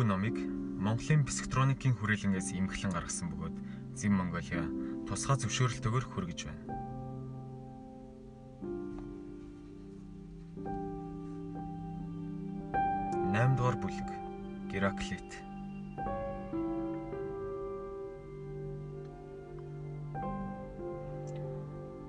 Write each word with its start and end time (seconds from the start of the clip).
Энэхүү 0.00 0.16
номыг 0.16 0.36
Монголын 0.80 1.28
психотроникийн 1.28 1.92
хүрээлэнгээс 1.92 2.56
имхлэн 2.56 2.88
гаргасан 2.88 3.28
бөгөөд 3.36 3.56
Зим 4.00 4.16
Монголиа 4.16 4.64
тусгай 5.04 5.36
зөвшөөрөлтөөр 5.36 6.04
хүргэж 6.08 6.48
байна. 6.48 6.64
Наймдугаар 13.28 13.76
бүлэг 13.76 14.08
Гераклит 14.72 15.30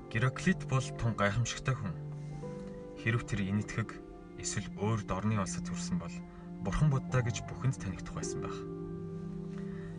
Гераклит 0.07 0.63
бол 0.71 0.87
тун 0.95 1.11
гайхамшигтай 1.19 1.75
хүн. 1.75 1.91
Хэрв 3.03 3.27
тэр 3.27 3.43
инэтгэг 3.51 3.99
эсвэл 4.39 4.71
өөр 4.79 5.03
дорны 5.03 5.35
улсад 5.43 5.67
төрсэн 5.67 5.99
бол 5.99 6.15
бурхан 6.61 6.89
буддаа 6.93 7.21
гэж 7.25 7.41
бүхэнд 7.49 7.77
танигдах 7.81 8.13
байсан 8.13 8.39
байх. 8.45 8.57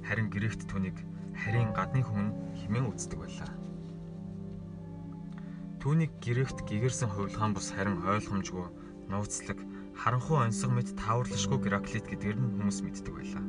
Харин 0.06 0.30
грект 0.30 0.66
түүнийг 0.70 0.98
харийн 1.34 1.74
гадны 1.74 2.02
хүн 2.06 2.30
хэмээн 2.62 2.90
үздэг 2.90 3.18
байлаа. 3.18 3.50
Түүнийг 5.82 6.12
грект 6.22 6.62
гэгэрсэн 6.62 7.10
хувилгаан 7.10 7.54
бус 7.54 7.74
харин 7.74 7.98
ойлгомжгүй, 8.06 8.66
нууцлаг, 9.10 9.58
харанхуй 9.98 10.38
онцгой 10.38 10.70
мэд 10.70 10.94
тааварлашгүй 10.94 11.58
Гераклит 11.58 12.06
гэдгээр 12.06 12.38
нь 12.38 12.52
хүмүүс 12.54 12.78
мэддэг 12.86 13.14
байлаа. 13.14 13.44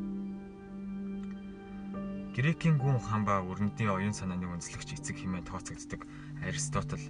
Грекийн 2.33 2.81
гүн 2.81 2.97
хаан 2.97 3.29
ба 3.29 3.45
өрнөдийн 3.45 3.93
оюун 3.93 4.17
санааны 4.17 4.49
үндэслэгч 4.49 4.97
эцэг 4.97 5.21
хэмээн 5.21 5.45
тооцогддог 5.45 6.01
Аристотл 6.41 7.05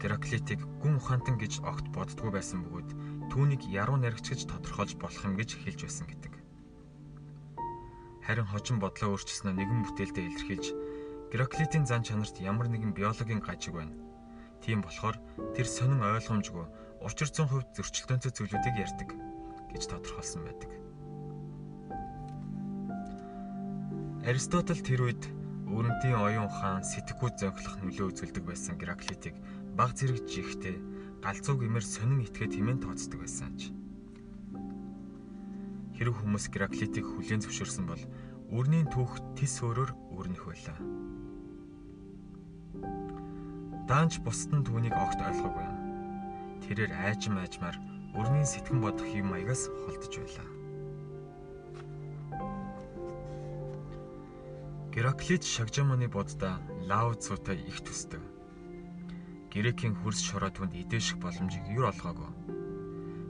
Гераклитыг 0.00 0.64
гүн 0.80 0.96
ухаантан 0.96 1.36
гэж 1.36 1.60
огт 1.60 1.92
боддгоо 1.92 2.32
байсан 2.32 2.64
бөгөөд 2.64 2.88
түүнийг 3.32 3.64
яруу 3.64 3.96
наригч 3.96 4.28
гэж 4.28 4.40
тодорхойлж 4.44 5.00
болох 5.00 5.24
юм 5.24 5.40
гэж 5.40 5.56
хэлж 5.56 5.88
байсан 5.88 6.04
гэдэг. 6.04 6.32
Харин 8.28 8.44
хожим 8.44 8.76
бодлоо 8.76 9.16
өөрчилснөө 9.16 9.56
нэгэн 9.56 9.80
бүтээлдээ 9.88 10.24
илэрхийлж 10.28 10.66
Гераклитийн 11.32 11.88
зан 11.88 12.04
чанарт 12.04 12.36
ямар 12.44 12.68
нэгэн 12.68 12.92
биологийн 12.92 13.40
гажиг 13.40 13.72
байна. 13.72 13.96
Тийм 14.60 14.84
болохоор 14.84 15.16
тэр 15.56 15.64
сонин 15.64 16.04
ойлгомжгүй 16.04 16.66
учир 17.00 17.32
зүйн 17.32 17.48
хувьд 17.48 17.72
зөрчилдөөнтэй 17.72 18.32
зүйлүүдийг 18.36 18.76
ярьдаг 18.84 19.08
гэж 19.72 19.82
тодорхойлсон 19.88 20.44
байдаг. 20.44 20.70
Аристотл 24.28 24.84
тэр 24.84 25.00
үед 25.08 25.22
өрнөдийн 25.72 26.20
оюун 26.20 26.52
ухаан 26.52 26.84
сэтгхүүд 26.84 27.40
зохилох 27.40 27.80
нөлөө 27.80 28.06
үзүүлдэг 28.12 28.44
байсан 28.44 28.76
Гераклитийг 28.76 29.40
баг 29.72 29.96
зэрэг 29.96 30.28
жихтэй 30.28 30.76
галзуу 31.22 31.54
гэмээр 31.54 31.86
сонин 31.86 32.26
итгээд 32.26 32.58
хэмээн 32.58 32.82
тооцдог 32.82 33.22
байсан 33.22 33.54
ч. 33.54 33.70
Хэрэг 35.94 36.18
хүмүүс 36.18 36.50
Гераклитийг 36.50 37.06
хүлээн 37.06 37.46
зөвшөөрсөн 37.46 37.86
бол 37.86 38.02
үрний 38.50 38.82
түүх 38.90 39.22
тис 39.38 39.62
өөрөөр 39.62 40.18
өрнөх 40.18 40.42
байлаа. 40.50 40.78
Даанч 43.86 44.18
бусд 44.26 44.50
нь 44.50 44.66
түүнийг 44.66 44.98
огт 44.98 45.22
ойлгоогүй. 45.22 45.68
Тэрээр 46.66 46.90
айжм 46.90 47.38
айжмаар 47.38 47.78
өрний 48.18 48.42
сэтгэн 48.42 48.82
бодох 48.82 49.06
юм 49.14 49.30
маягаас 49.30 49.70
холдож 49.86 50.14
байлаа. 50.18 50.48
Гераклит 54.90 55.46
шагжаманы 55.46 56.10
будда 56.10 56.58
Лао 56.90 57.14
Цутай 57.14 57.62
их 57.62 57.78
төсдөг 57.86 58.31
Грекийн 59.52 59.92
хөрс 60.00 60.24
шороо 60.24 60.48
түнд 60.48 60.72
идэж 60.72 61.02
шиг 61.12 61.18
боломжийг 61.20 61.68
юу 61.76 61.84
олгоогүй. 61.92 62.30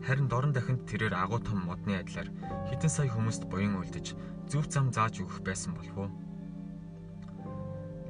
Харин 0.07 0.31
дорн 0.31 0.55
дахинд 0.55 0.87
тэрээр 0.87 1.19
агуу 1.19 1.43
том 1.43 1.67
модны 1.67 1.99
адилаар 1.99 2.31
хитэн 2.71 2.91
сая 2.95 3.11
хүмүүст 3.11 3.51
буян 3.51 3.75
үлдэж 3.83 4.15
зөв 4.47 4.71
зам 4.71 4.95
зааж 4.95 5.19
өгөх 5.19 5.43
байсан 5.43 5.75
болов 5.75 5.97
уу? 5.99 6.11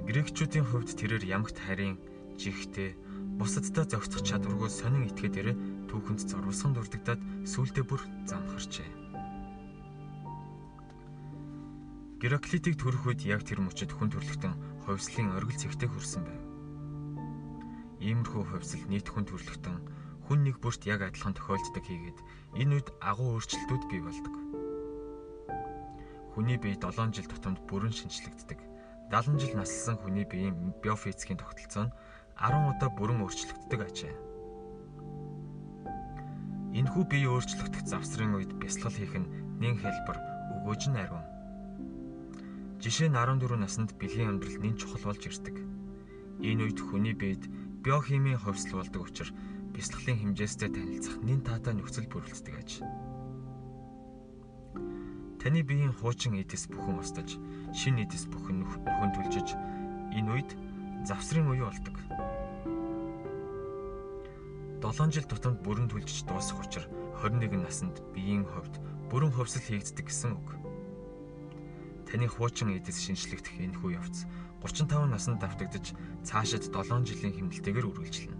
Грекчүүдийн 0.05 0.69
хувьд 0.69 0.93
тэрээр 0.93 1.25
ямагт 1.25 1.57
харийн 1.57 1.97
жигтэй 2.37 3.01
бусадтай 3.41 3.89
зохицох 3.89 4.21
чадваргүй 4.29 4.69
сонин 4.69 5.09
итгээдэрэ 5.09 5.53
түүхэнд 5.89 6.21
зорволсон 6.29 6.77
дурддагдаад 6.77 7.21
сүултээ 7.49 7.85
бүр 7.89 8.05
замхарчээ. 8.29 8.89
Гераклитийг 12.21 12.77
төрөх 12.77 13.09
үед 13.09 13.25
яг 13.25 13.41
тэр 13.49 13.65
мөчөд 13.65 13.91
хүн 13.97 14.13
төрлөختөн 14.13 14.85
ховслын 14.85 15.33
оргил 15.33 15.59
цэгтэй 15.59 15.89
хүрсэн 15.89 16.23
байв. 16.29 16.52
Иймэрхүү 18.03 18.43
хувьсэл 18.51 18.91
нийт 18.91 19.07
хүн 19.07 19.31
төрлөختөн 19.31 19.79
хүн 20.27 20.43
нэг 20.43 20.59
бүрт 20.59 20.83
яг 20.91 21.07
адилхан 21.07 21.39
тохиолддог 21.39 21.87
хийгээд 21.87 22.19
энэ 22.59 22.83
үед 22.83 22.89
агуу 22.99 23.39
өөрчлөлтүүд 23.39 23.85
бий 23.87 24.03
болдог. 24.03 24.35
Хүний 26.35 26.59
бие 26.59 26.75
7 26.75 27.15
жил 27.15 27.31
тутамд 27.31 27.63
бүрэн 27.71 27.95
шинжлэгддэг. 27.95 28.59
70 29.15 29.39
жил 29.39 29.55
наслсан 29.55 30.03
хүний 30.03 30.27
биеийн 30.27 30.75
биофизикийн 30.83 31.39
тогтолцоо 31.39 31.87
нь 31.87 31.95
10 32.43 32.75
удаа 32.75 32.91
бүрэн 32.91 33.23
өөрчлөгддөг 33.23 33.81
ажээ. 33.87 34.15
Энэхүү 36.75 37.05
бие 37.07 37.29
өөрчлөгдөх 37.31 37.87
завсрын 37.87 38.35
үед 38.35 38.57
бясалгал 38.59 38.99
хийх 38.99 39.15
нь 39.15 39.31
нэн 39.61 39.79
хэлбэр 39.79 40.19
өгөөж 40.59 40.83
нь 40.91 40.99
ариун. 40.99 41.23
Жишээ 42.83 43.13
нь 43.13 43.19
14 43.21 43.61
наснд 43.61 43.95
бэлгийн 44.01 44.41
амьдрал 44.41 44.59
нэн 44.59 44.75
чухал 44.81 45.13
болж 45.13 45.23
ирдэг. 45.23 45.61
Энэ 46.41 46.73
үед 46.73 46.81
хүний 46.81 47.13
биед 47.13 47.45
биохимийн 47.83 48.39
хувьсэл 48.39 48.79
болдог 48.79 49.03
учраас 49.03 49.35
бясалгалын 49.75 50.19
хэмжээстэй 50.39 50.71
танилцах 50.71 51.19
нэн 51.19 51.43
таатай 51.43 51.75
нөхцөл 51.75 52.07
бүрэлддэг 52.07 52.55
аж. 52.55 52.71
Таны 55.43 55.67
биеийн 55.67 55.91
хуучин 55.91 56.39
эдэс 56.39 56.71
бүхэн 56.71 57.03
устж, 57.03 57.35
шин 57.75 57.99
эдэс 57.99 58.31
бүхэн 58.31 58.63
нөхөн 58.63 59.11
түлжиж 59.19 59.59
энэ 60.15 60.31
үед 60.31 60.51
завсрын 61.03 61.51
үе 61.51 61.67
болдог. 61.67 61.99
7 64.83 65.11
жил 65.11 65.27
тутамд 65.27 65.59
бүрэн 65.67 65.91
түлжиж 65.91 66.23
дуусах 66.27 66.63
учраас 66.63 66.87
21 67.27 67.59
наснд 67.59 67.99
биеийн 68.15 68.47
хувьд 68.47 68.79
бүрэн 69.11 69.35
хувьсэл 69.35 69.63
хийгддэг 69.63 70.07
гэсэн 70.07 70.39
үг. 70.39 70.62
Таны 72.13 72.29
хуучин 72.29 72.77
эдэс 72.77 73.01
шинжлэхдэх 73.09 73.57
энэхүү 73.57 73.97
явц 73.97 74.29
35 74.61 75.09
наснд 75.09 75.41
давтагдж 75.41 75.97
цаашид 76.21 76.69
7 76.69 77.09
жилийн 77.09 77.33
хэмнэлтэйгээр 77.33 77.89
үргэлжилнэ. 77.89 78.37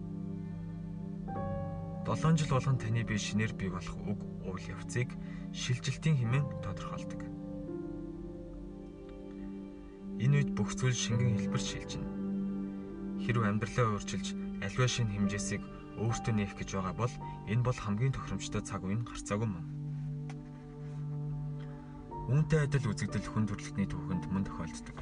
7 2.05 2.37
жил 2.37 2.53
болгон 2.53 2.77
таны 2.77 3.01
бие 3.01 3.17
шинээр 3.17 3.57
бий 3.57 3.73
болох 3.73 3.97
үг 4.05 4.21
уул 4.45 4.61
явцыг 4.69 5.09
шилжилтийн 5.57 6.21
хэмээн 6.21 6.45
тодорхойлдог. 6.61 7.25
Энэ 10.21 10.37
үед 10.37 10.51
бүх 10.53 10.77
зүйл 10.77 10.93
шингэн 10.93 11.41
хэлбэрт 11.41 11.65
шилжинэ. 11.65 13.25
Хэрв 13.25 13.41
амьдралаа 13.41 13.97
өөрчилж 13.97 14.37
альва 14.61 14.85
шин 14.85 15.09
хэмжээсийг 15.09 15.65
өөртөө 15.97 16.35
нээх 16.37 16.61
гэж 16.61 16.77
байгаа 16.77 16.93
бол 17.09 17.15
энэ 17.49 17.65
бол 17.65 17.79
хамгийн 17.81 18.13
тохиромжтой 18.13 18.61
цаг 18.61 18.85
үе 18.85 19.01
нь 19.01 19.09
гарцаагүй 19.09 19.49
мөн. 19.49 19.72
Үүнтэй 22.31 22.61
адил 22.67 22.87
үзэгдэл 22.93 23.27
хүн 23.27 23.45
төрөлхтний 23.51 23.89
түүхэнд 23.91 24.31
мөн 24.31 24.45
тохиолддог. 24.47 24.99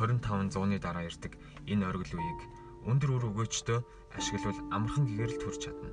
25 0.00 0.54
зууны 0.54 0.80
дараа 0.80 1.04
ирдэг 1.04 1.36
энэ 1.68 1.84
оргил 1.84 2.16
үеийг 2.16 2.40
өндөр 2.88 3.10
үр 3.20 3.24
өгөөчтөө 3.30 3.78
ашиглавал 4.16 4.60
амархан 4.72 5.04
гэгэрэл 5.06 5.40
төрж 5.42 5.58
чадна. 5.68 5.90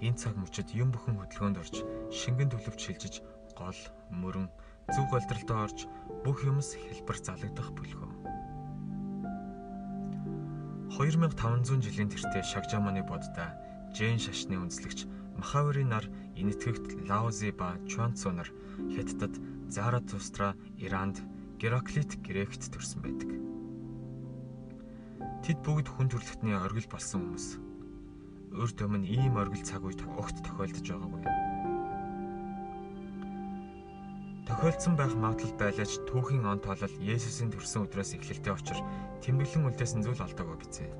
Энэ 0.00 0.18
цаг 0.20 0.34
мөчид 0.38 0.70
юм 0.76 0.94
бүхэн 0.94 1.18
хөдөлгөөнд 1.18 1.60
орж, 1.60 1.82
шингэн 2.12 2.52
төлөвч 2.52 2.80
шилжиж, 2.80 3.14
гол, 3.58 3.80
мөрөн, 4.12 4.46
зүг 4.92 5.06
голдролтоо 5.10 5.58
орж 5.66 5.78
бүх 6.22 6.44
юмс 6.46 6.76
хэлбэр 6.76 7.18
залагдах 7.18 7.72
бөлгөө. 7.74 8.12
2500 10.96 11.84
жилийн 11.84 12.08
тэртээ 12.08 12.40
Шагжаманы 12.40 13.02
бодда 13.04 13.52
Жэн 13.92 14.16
шашны 14.16 14.56
үндэслэгч 14.56 15.04
Махавирын 15.36 15.92
нар 15.92 16.08
энэтхэгт 16.36 17.08
Лаози 17.08 17.50
ба 17.50 17.76
Чуанцу 17.88 18.30
нар 18.30 18.52
Хятадд 18.92 19.40
Заратустра, 19.68 20.54
Иранд 20.78 21.20
Гераклит 21.58 22.20
Грект 22.22 22.70
төрсэн 22.70 23.00
байдаг. 23.02 23.30
Тэд 25.42 25.58
бүгд 25.64 25.88
хүн 25.88 26.08
төрөлхтний 26.12 26.54
оргил 26.54 26.86
болсон 26.92 27.24
хүмүүс. 27.24 27.46
Өөрт 28.56 28.78
өмнө 28.84 29.08
ийм 29.08 29.40
оргил 29.40 29.64
цаг 29.64 29.82
үед 29.82 30.02
огт 30.04 30.36
тохиолдож 30.44 30.86
байгаагүй. 30.86 31.22
Тохиолдсон 34.46 34.94
байх 34.94 35.14
магадлал 35.18 35.54
байлаач 35.58 35.98
түүхийн 36.06 36.46
он 36.46 36.62
тоолол 36.62 36.94
Есүсийн 37.02 37.50
төрсөн 37.50 37.90
өдрөөс 37.90 38.14
эхлэлтэй 38.14 38.54
очир 38.54 38.78
тэмдэглэн 39.26 39.66
үлдээсэн 39.74 40.06
зүйл 40.06 40.22
олдоогүй 40.22 40.58
бизээ. 40.62 40.90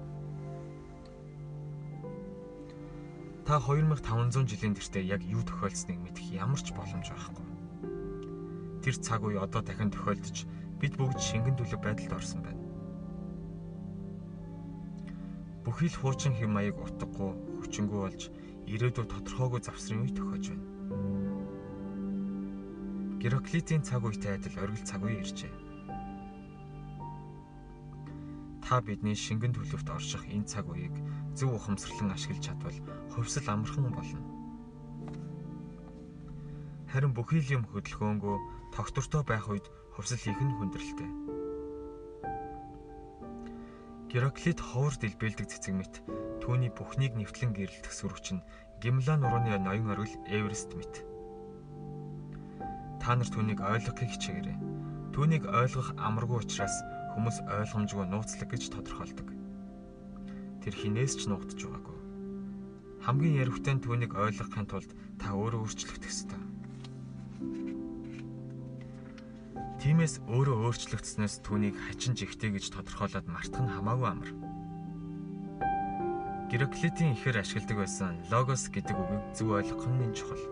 Та 3.46 3.62
2500 3.62 4.50
жилийн 4.50 4.74
тэртээ 4.74 5.06
яг 5.06 5.22
юу 5.22 5.42
тохиолдсныг 5.46 6.02
мэдэх 6.02 6.34
ямар 6.34 6.58
ч 6.58 6.74
боломж 6.74 7.06
байхгүй 7.14 7.46
тэр 8.86 9.02
цаг 9.02 9.26
үе 9.26 9.42
одоо 9.42 9.66
дахин 9.66 9.90
тохиолдож 9.90 10.46
бид 10.78 10.94
бүгд 10.94 11.18
шингэн 11.18 11.58
төлөв 11.58 11.82
байдалд 11.82 12.14
орсон 12.14 12.38
байна. 12.46 12.62
Бүхий 15.66 15.90
л 15.90 15.98
хуучин 15.98 16.30
хэм 16.38 16.54
маяг 16.54 16.78
утгагүй, 16.78 17.34
хүчингү 17.66 17.96
болж 17.98 18.30
ирээдүйд 18.70 19.10
тодорхойгүй 19.10 19.58
завсрын 19.66 20.06
үе 20.06 20.14
тохиож 20.14 20.44
байна. 20.54 20.66
Гераклитийн 23.18 23.82
цаг 23.82 24.06
үетэй 24.06 24.38
адил 24.38 24.54
оргил 24.62 24.86
цаг 24.86 25.02
үе 25.02 25.18
иржээ. 25.18 25.54
Та 28.62 28.78
бидний 28.86 29.18
шингэн 29.18 29.50
төлөвт 29.50 29.90
орших 29.90 30.30
энэ 30.30 30.46
цаг 30.46 30.70
үеийг 30.70 30.94
зөв 31.36 31.52
ухамсарлан 31.52 32.16
ашиглаж 32.16 32.40
чадвал 32.40 32.78
хувьсэл 33.12 33.46
амархан 33.52 33.92
болно. 33.92 34.20
Харин 36.88 37.12
бүхий 37.12 37.44
л 37.44 37.60
юм 37.60 37.64
хөдөлгөөнгөө 37.68 38.36
тогтвортой 38.72 39.22
байх 39.28 39.44
үед 39.52 39.68
хувьсэл 39.92 40.32
их 40.32 40.40
нь 40.40 40.56
хүндрэлтэй. 40.56 41.10
Гераклит 44.08 44.60
ховор 44.64 44.96
дэлбэлдэг 44.96 45.44
цэцэг 45.44 45.74
мэт 45.76 45.94
түүний 46.40 46.72
бүхнийг 46.72 47.12
нэвтлэн 47.20 47.52
гэрэлтэх 47.52 47.92
сүрвч 47.92 48.26
нь 48.32 48.46
Гимлан 48.80 49.20
нурууны 49.20 49.60
ноён 49.60 49.92
оргил 49.92 50.16
Эверест 50.24 50.72
мэт. 50.72 51.04
Та 52.96 53.12
нар 53.12 53.28
түүнийг 53.28 53.60
ойлгохыг 53.60 54.08
хичээгээрэй. 54.08 54.56
Түүнийг 55.12 55.44
ойлгох 55.52 55.92
амаргүй 56.00 56.48
учраас 56.48 56.76
хүмүүс 57.12 57.44
ойлгомжгүй 57.44 58.04
нууцлаг 58.08 58.48
гэж 58.48 58.72
тодорхойлдог. 58.72 59.35
Тэр 60.66 60.74
хинээс 60.74 61.14
ч 61.14 61.30
нуугдж 61.30 61.62
байгаагүй. 61.62 61.98
Хамгийн 63.06 63.38
яригтай 63.38 63.78
нь 63.78 63.84
түүнийг 63.86 64.18
ойлгохын 64.18 64.66
тулд 64.66 64.90
та 65.14 65.30
өөрөө 65.30 65.62
өөрчлөгдөх 65.62 66.10
ёстой. 66.10 66.42
Тиймээс 69.78 70.26
өөрөө 70.26 70.66
өөрчлөгдснөөс 70.66 71.46
түүнийг 71.46 71.78
хачин 71.78 72.18
жигтэй 72.18 72.50
гэж 72.50 72.74
тодорхойлоод 72.74 73.30
мартах 73.30 73.62
нь 73.62 73.70
хамаагүй 73.78 74.08
амар. 74.10 74.30
Гераклитийн 76.50 77.14
ихээр 77.14 77.46
ашигладаг 77.46 77.86
байсан 77.86 78.18
логос 78.26 78.66
гэдэг 78.66 78.98
үгийг 78.98 79.22
зөв 79.38 79.54
ойлгох 79.54 79.86
нь 79.86 80.10
чухал. 80.18 80.44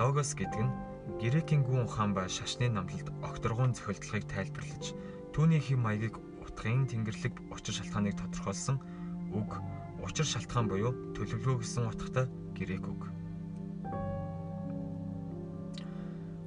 Логос 0.00 0.32
гэдэг 0.32 0.64
нь 0.64 0.72
Грекийн 1.20 1.60
гүн 1.60 1.84
ухаан 1.84 2.16
ба 2.16 2.24
шашны 2.24 2.72
номлолд 2.72 3.12
огторгуун 3.20 3.76
зохиолдлогыг 3.76 4.24
тайлбарлаж 4.32 4.96
түүний 5.36 5.60
хэм 5.60 5.84
маягийг 5.84 6.16
утгын 6.58 6.90
тэнгэрлэг 6.90 7.54
учир 7.54 7.74
шалтгааныг 7.78 8.18
тодорхойлсон 8.18 8.82
үг 9.30 9.62
учир 10.02 10.26
шалтгаан 10.26 10.66
буюу 10.66 10.90
төлөвлөгөө 11.14 11.62
гэсэн 11.62 11.86
утгатай 11.86 12.26
грек 12.58 12.82
үг. 12.82 13.06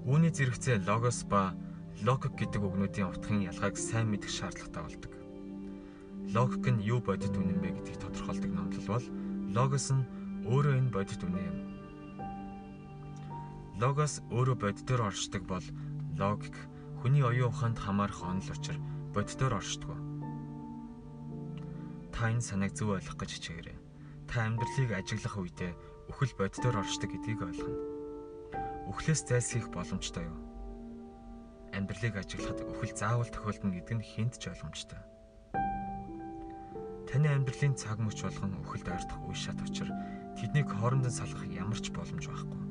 Үүний 0.03 0.35
зэрэгцээ 0.35 0.83
логос 0.83 1.23
ба 1.31 1.55
логик 2.03 2.35
гэдэг 2.35 2.59
үгнүүдийн 2.59 3.07
утгын 3.07 3.47
ялгааг 3.55 3.79
сайн 3.79 4.11
мэдэх 4.11 4.27
шаардлагатай 4.35 4.83
болдог. 4.83 5.13
Логик 6.35 6.65
нь 6.67 6.83
юу 6.83 6.99
бодит 6.99 7.31
үнэн 7.31 7.63
бэ 7.63 7.79
гэдгийг 7.79 8.03
тодорхойлдог 8.03 8.51
номлол 8.51 8.87
бол 8.91 9.05
логос 9.55 9.95
нь 9.95 10.03
өөрөө 10.43 10.75
энэ 10.75 10.91
бодит 10.91 11.23
үнэн 11.23 11.39
юм 11.39 11.57
Логос 13.79 14.19
өөрөө 14.27 14.59
боддоор 14.59 15.07
оршдог 15.07 15.47
бол 15.47 15.63
логик 16.19 16.55
хүний 16.99 17.23
оюун 17.23 17.47
ухаанд 17.47 17.79
хамаарах 17.79 18.19
онол 18.27 18.51
учир 18.51 18.75
боддоор 19.13 19.59
оршдог. 19.59 19.91
Та 22.11 22.31
энэ 22.31 22.41
санааг 22.41 22.73
зөв 22.75 22.95
ойлгох 22.95 23.19
гэж 23.19 23.31
хичээгээрэй. 23.35 23.77
Та 24.27 24.47
амьдралыг 24.47 24.91
ажиглах 24.95 25.35
үедээ 25.35 25.71
үхэл 26.09 26.33
боддоор 26.39 26.75
оршдог 26.81 27.11
гэдгийг 27.11 27.41
ойлгоно. 27.43 27.79
Үхлээс 28.87 29.27
зайлсхийх 29.27 29.67
боломжтой 29.71 30.25
юу? 30.27 30.39
Амьдралыг 31.75 32.15
ажиглахад 32.15 32.63
үхэл 32.63 32.95
заавал 32.95 33.29
тохиолдно 33.31 33.75
гэдэг 33.75 33.95
нь 33.99 34.07
хинт 34.07 34.35
ч 34.39 34.51
ойлгомжтой. 34.51 34.99
Таны 37.07 37.27
амьдралын 37.27 37.75
цаг 37.75 37.99
мөч 37.99 38.23
болгон 38.23 38.59
үхэлд 38.63 38.87
ойртох 38.87 39.19
үе 39.27 39.35
шат 39.35 39.59
учир 39.59 39.91
тэднийг 40.39 40.71
хоорондоо 40.71 41.11
салгах 41.11 41.43
ямар 41.47 41.79
ч 41.79 41.91
боломж 41.91 42.27
байхгүй 42.27 42.61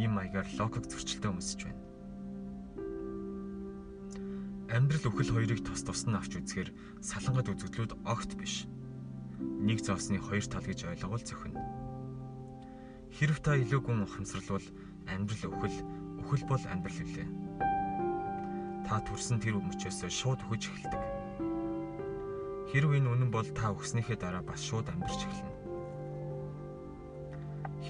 ийм 0.00 0.16
маягаар 0.16 0.48
логик 0.58 0.88
зөрчилтэй 0.88 1.30
өмсөж 1.30 1.60
байна. 1.68 1.89
Амьдрал 4.70 5.02
үхэл 5.10 5.34
хоёрыг 5.34 5.66
тус 5.66 5.82
тус 5.82 6.06
нь 6.06 6.14
авч 6.14 6.38
үзэхээр 6.38 6.70
салангад 7.02 7.50
үзэгдлүүд 7.50 8.06
огт 8.06 8.38
биш. 8.38 8.70
Нэг 9.42 9.82
зоосны 9.82 10.22
хоёр 10.22 10.46
тал 10.46 10.62
гэж 10.62 10.86
ойлговол 10.86 11.18
зөвхөн. 11.18 11.58
Хэрв 13.10 13.42
та 13.42 13.58
илүү 13.58 13.82
гүн 13.82 14.06
ухамсарлвал 14.06 14.62
амьдрал 15.10 15.58
үхэл, 15.58 15.78
үхэл 16.22 16.44
бол 16.46 16.64
амьдрал 16.70 17.02
үлээ. 17.02 17.28
Та 18.86 19.02
төрсэн 19.02 19.42
тэр 19.42 19.58
өмчөөс 19.58 20.06
шууд 20.06 20.38
үхэж 20.46 20.62
эхэлдэг. 20.70 21.02
Хэрв 22.70 22.90
энэ 22.94 23.10
үнэн 23.10 23.30
бол 23.34 23.50
та 23.50 23.74
өгснөхийн 23.74 24.22
дараа 24.22 24.46
бас 24.46 24.62
шууд 24.62 24.86
амьдарч 24.86 25.26
эхэлнэ. 25.26 25.54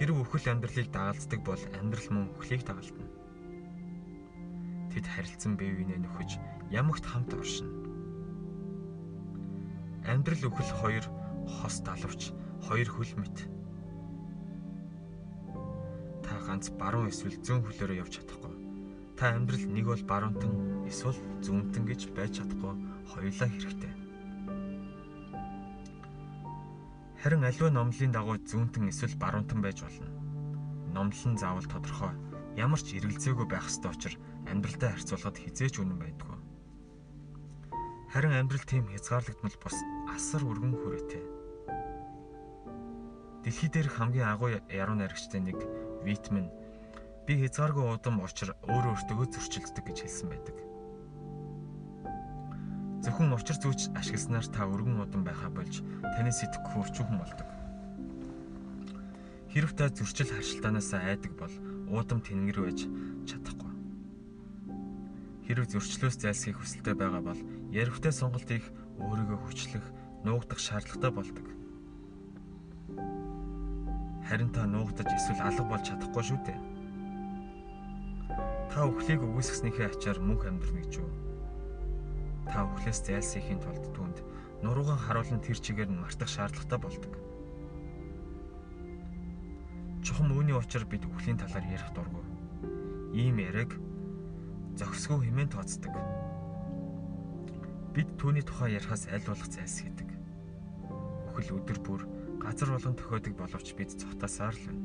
Хэрв 0.01 0.17
үхэл 0.17 0.49
амьдралыг 0.49 0.89
дагалддаг 0.89 1.41
бол 1.45 1.63
амьдрал 1.77 2.09
мөн 2.09 2.33
үхлийг 2.41 2.65
дагалдана. 2.65 3.13
Тэд 4.89 5.05
харилцан 5.05 5.61
бие 5.61 5.77
биенээ 5.77 6.01
нөхөж 6.01 6.41
ямагт 6.71 7.05
хамт 7.05 7.35
оршино. 7.35 7.75
Амьдрал 10.07 10.47
үхэл 10.47 10.73
хоёр 10.81 11.05
хос 11.47 11.83
далавч 11.83 12.31
хоёр 12.67 12.89
хөл 12.89 13.13
мэт. 13.19 13.37
Та 16.25 16.39
ганц 16.47 16.71
баруун 16.71 17.11
эсвэл 17.11 17.43
зүүн 17.43 17.67
хөлөөрөө 17.67 18.01
явж 18.01 18.23
чадахгүй. 18.23 18.55
Та 19.19 19.35
амьдрал 19.35 19.67
нэг 19.67 19.87
бол 19.91 20.05
баруунтан 20.07 20.87
эсвэл 20.87 21.19
зүүнтэн 21.43 21.85
гэж 21.91 22.01
байж 22.15 22.39
чадахгүй 22.39 22.75
хоёулаа 23.11 23.49
хэрэгтэй. 23.51 23.93
Харин 27.21 27.45
аливаа 27.45 27.71
номлын 27.75 28.15
дагуу 28.15 28.39
зүүнтэн 28.41 28.89
эсвэл 28.89 29.19
баруунтан 29.21 29.61
байж 29.61 29.83
болно. 29.85 30.09
Номлол 30.95 31.27
нь 31.35 31.37
заавал 31.37 31.69
тодорхой. 31.69 32.15
Ямар 32.57 32.81
ч 32.81 32.97
эргэлзээгүй 32.97 33.45
байх 33.45 33.69
ёстой 33.69 33.93
учраас 33.93 34.17
амьдралдаа 34.49 34.97
харьцуулахад 34.97 35.37
хизээч 35.37 35.85
үнэн 35.85 36.01
байдгүй. 36.01 36.30
Харин 38.11 38.35
амьдрал 38.35 38.67
тийм 38.67 38.91
хязгаарлагдмал 38.91 39.55
бус 39.63 39.77
асар 40.11 40.43
өргөн 40.43 40.75
хүрээтэй. 40.75 41.23
Дэлхий 43.47 43.71
дээрх 43.71 44.03
хамгийн 44.03 44.27
агуу 44.27 44.51
яруу 44.67 44.99
найрагчтай 44.99 45.39
нэг 45.39 45.63
Витмен 46.03 46.51
би 47.23 47.39
хязгааргүй 47.39 47.87
удам 47.87 48.19
учир 48.27 48.59
өөрөө 48.67 48.99
өөртөө 48.99 49.31
зөрчилддөг 49.31 49.85
гэж 49.87 49.99
хэлсэн 50.03 50.27
байдаг. 50.27 50.57
Зөвхөн 53.07 53.31
учир 53.31 53.57
зүйч 53.63 53.95
ашигласнаар 53.95 54.47
та 54.51 54.67
өргөн 54.67 55.07
удам 55.07 55.23
байхаа 55.23 55.55
болж 55.55 55.79
таны 56.03 56.35
сэтгэх 56.35 56.67
хурцхан 56.75 57.15
болдог. 57.15 57.47
Хэрв 59.55 59.71
та 59.79 59.87
зөрчил 59.87 60.35
харшилтаанаас 60.35 60.91
айдаг 60.99 61.39
бол 61.39 61.55
уудам 61.95 62.19
тэнгэр 62.27 62.59
байж 62.59 62.91
чадахгүй. 63.31 63.71
Хэрв 65.47 65.65
зөрчлөөс 65.71 66.19
зайлсхийх 66.19 66.59
хүсэлтэй 66.59 66.99
байгаа 66.99 67.23
бол 67.23 67.41
ярвтай 67.73 68.13
сонголт 68.13 68.51
их 68.51 68.67
өөрийгөө 68.99 69.39
хүчлэх, 69.47 69.85
нуугдах 70.27 70.59
шаардлагатай 70.59 71.11
болдог. 71.11 71.47
Харин 74.29 74.51
та 74.55 74.67
нуугдаж 74.67 75.09
эсвэл 75.11 75.43
алга 75.43 75.65
болж 75.65 75.85
чадахгүй 75.89 76.23
шүү 76.23 76.39
дээ. 76.47 76.59
Та 78.71 78.87
өхлийг 78.87 79.23
үгүйсгэснийхээ 79.27 79.91
ачаар 79.91 80.19
мөнх 80.23 80.47
амьдрна 80.47 80.83
гэж 80.87 81.03
юу? 81.03 81.11
та 82.51 82.67
өвхлөөс 82.67 83.01
зайлсхийхийн 83.07 83.63
тулд 83.63 83.85
түнд 83.95 84.19
нурууган 84.67 84.99
харуулan 84.99 85.39
тэр 85.39 85.55
чигээр 85.55 85.91
нь 85.95 86.03
мартах 86.03 86.27
шаардлагатай 86.27 86.79
болдог. 86.83 87.15
Чухам 90.03 90.35
үүний 90.35 90.59
учир 90.59 90.83
бид 90.83 91.07
өвхлийн 91.07 91.39
талаар 91.39 91.63
ярих 91.71 91.91
дурггүй. 91.95 92.27
Ийм 93.15 93.39
яриг 93.39 93.79
зохисгүй 94.75 95.31
хэмээн 95.31 95.55
тооцдог. 95.55 95.95
Бид 97.95 98.09
түүний 98.21 98.45
тухай 98.47 98.77
ярихаас 98.79 99.09
аль 99.11 99.27
болох 99.27 99.51
зайлсхийдэг. 99.51 100.11
Өвхөл 101.31 101.57
өдөр 101.59 101.79
бүр 101.87 102.07
газар 102.43 102.71
болгон 102.75 102.95
тохиодог 102.95 103.35
боловч 103.35 103.75
бид 103.75 103.97
цогтасаар 103.97 104.55
л 104.55 104.65
байна. 104.69 104.85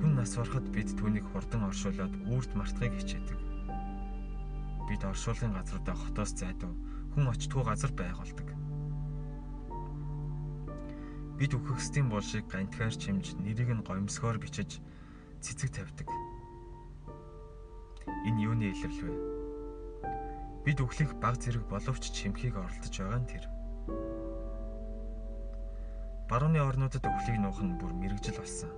Хүн 0.00 0.12
нас 0.18 0.34
барахад 0.34 0.66
бид 0.74 0.90
түүнийг 0.98 1.26
хурдан 1.30 1.68
оршуулад 1.68 2.14
үрд 2.26 2.52
мартахыг 2.58 2.98
хичээдэг 2.98 3.50
бид 4.90 5.04
оршуулгын 5.06 5.54
газруудаа 5.54 5.94
хотоос 5.94 6.34
зайдуу 6.34 6.74
хүн 7.14 7.30
очтгүй 7.30 7.62
газар 7.62 7.92
байгуулдаг. 7.94 8.48
Бид 11.38 11.54
үхэгсдийн 11.54 12.10
булшиг 12.10 12.50
гантгаар 12.50 12.90
чимж 12.98 13.38
нэрийг 13.38 13.70
нь 13.70 13.86
гомсгоор 13.86 14.42
бичиж 14.42 14.82
цэцэг 15.38 15.70
тавьдаг. 15.70 16.08
Энэ 18.26 18.42
юуны 18.50 18.74
илэрл 18.74 18.98
вэ? 19.06 19.29
Бид 20.64 20.78
үхлэх 20.80 21.16
баг 21.16 21.40
зэрэг 21.40 21.64
боловч 21.68 22.12
чимхийг 22.12 22.56
оролдож 22.56 22.94
байгаа 22.94 23.20
нь 23.20 23.30
тэр. 23.30 23.44
Барууны 26.28 26.60
орнуудад 26.60 27.04
үхлийг 27.04 27.38
нуух 27.40 27.60
нь 27.64 27.78
бүр 27.80 27.92
мэрэгжил 27.96 28.38
болсон. 28.38 28.70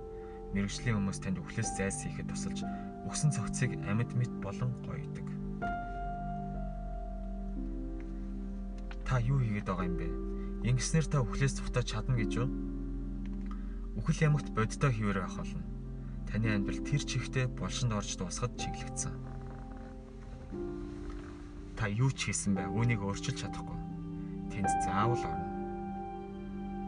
Мэрэгжлийн 0.55 0.97
хүмүүс 0.97 1.19
танд 1.19 1.41
үхлээс 1.43 1.75
зайлсхийхэд 1.77 2.29
тусалж 2.31 2.63
өгсөн 3.05 3.29
цогцыг 3.35 3.75
амьд 3.89 4.15
мэд 4.15 4.31
болон 4.39 4.71
гоёдаг. 4.87 5.27
та 9.13 9.21
юу 9.21 9.37
хийгээд 9.37 9.69
байгаа 9.69 9.85
юм 9.85 9.97
бэ? 10.01 10.07
Ингэснээр 10.73 11.05
та 11.05 11.21
үхлээс 11.21 11.61
цухтаж 11.61 11.85
чадна 11.85 12.17
гэж 12.17 12.31
юу? 12.33 12.49
Үхэл 13.93 14.25
ямагт 14.25 14.49
бодтой 14.57 14.89
хിവэр 14.89 15.21
байх 15.21 15.37
болно. 15.37 15.61
таны 16.25 16.49
амьдрал 16.49 16.81
тэр 16.81 17.05
чихтэй 17.05 17.45
булшинд 17.45 17.93
орж 17.93 18.17
дуусахад 18.17 18.57
чиглэгдсэн. 18.57 19.13
Та 21.83 21.91
юу 21.91 22.15
ч 22.15 22.31
хийсэн 22.31 22.55
бай, 22.55 22.63
үүнийг 22.63 23.03
өөрчилж 23.03 23.43
чадахгүй. 23.43 23.75
Тэнд 24.55 24.71
заавал 24.87 25.19
орно. 25.19 25.51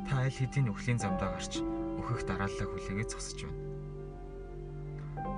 Та 0.07 0.23
аль 0.23 0.31
хэдийн 0.31 0.71
өхлийн 0.71 1.03
замдаа 1.03 1.35
гарч 1.35 1.59
өөхөх 1.59 2.23
дарааллаа 2.23 2.63
хүлээгээд 2.63 3.11
зогсож 3.11 3.43
байна. 3.43 3.59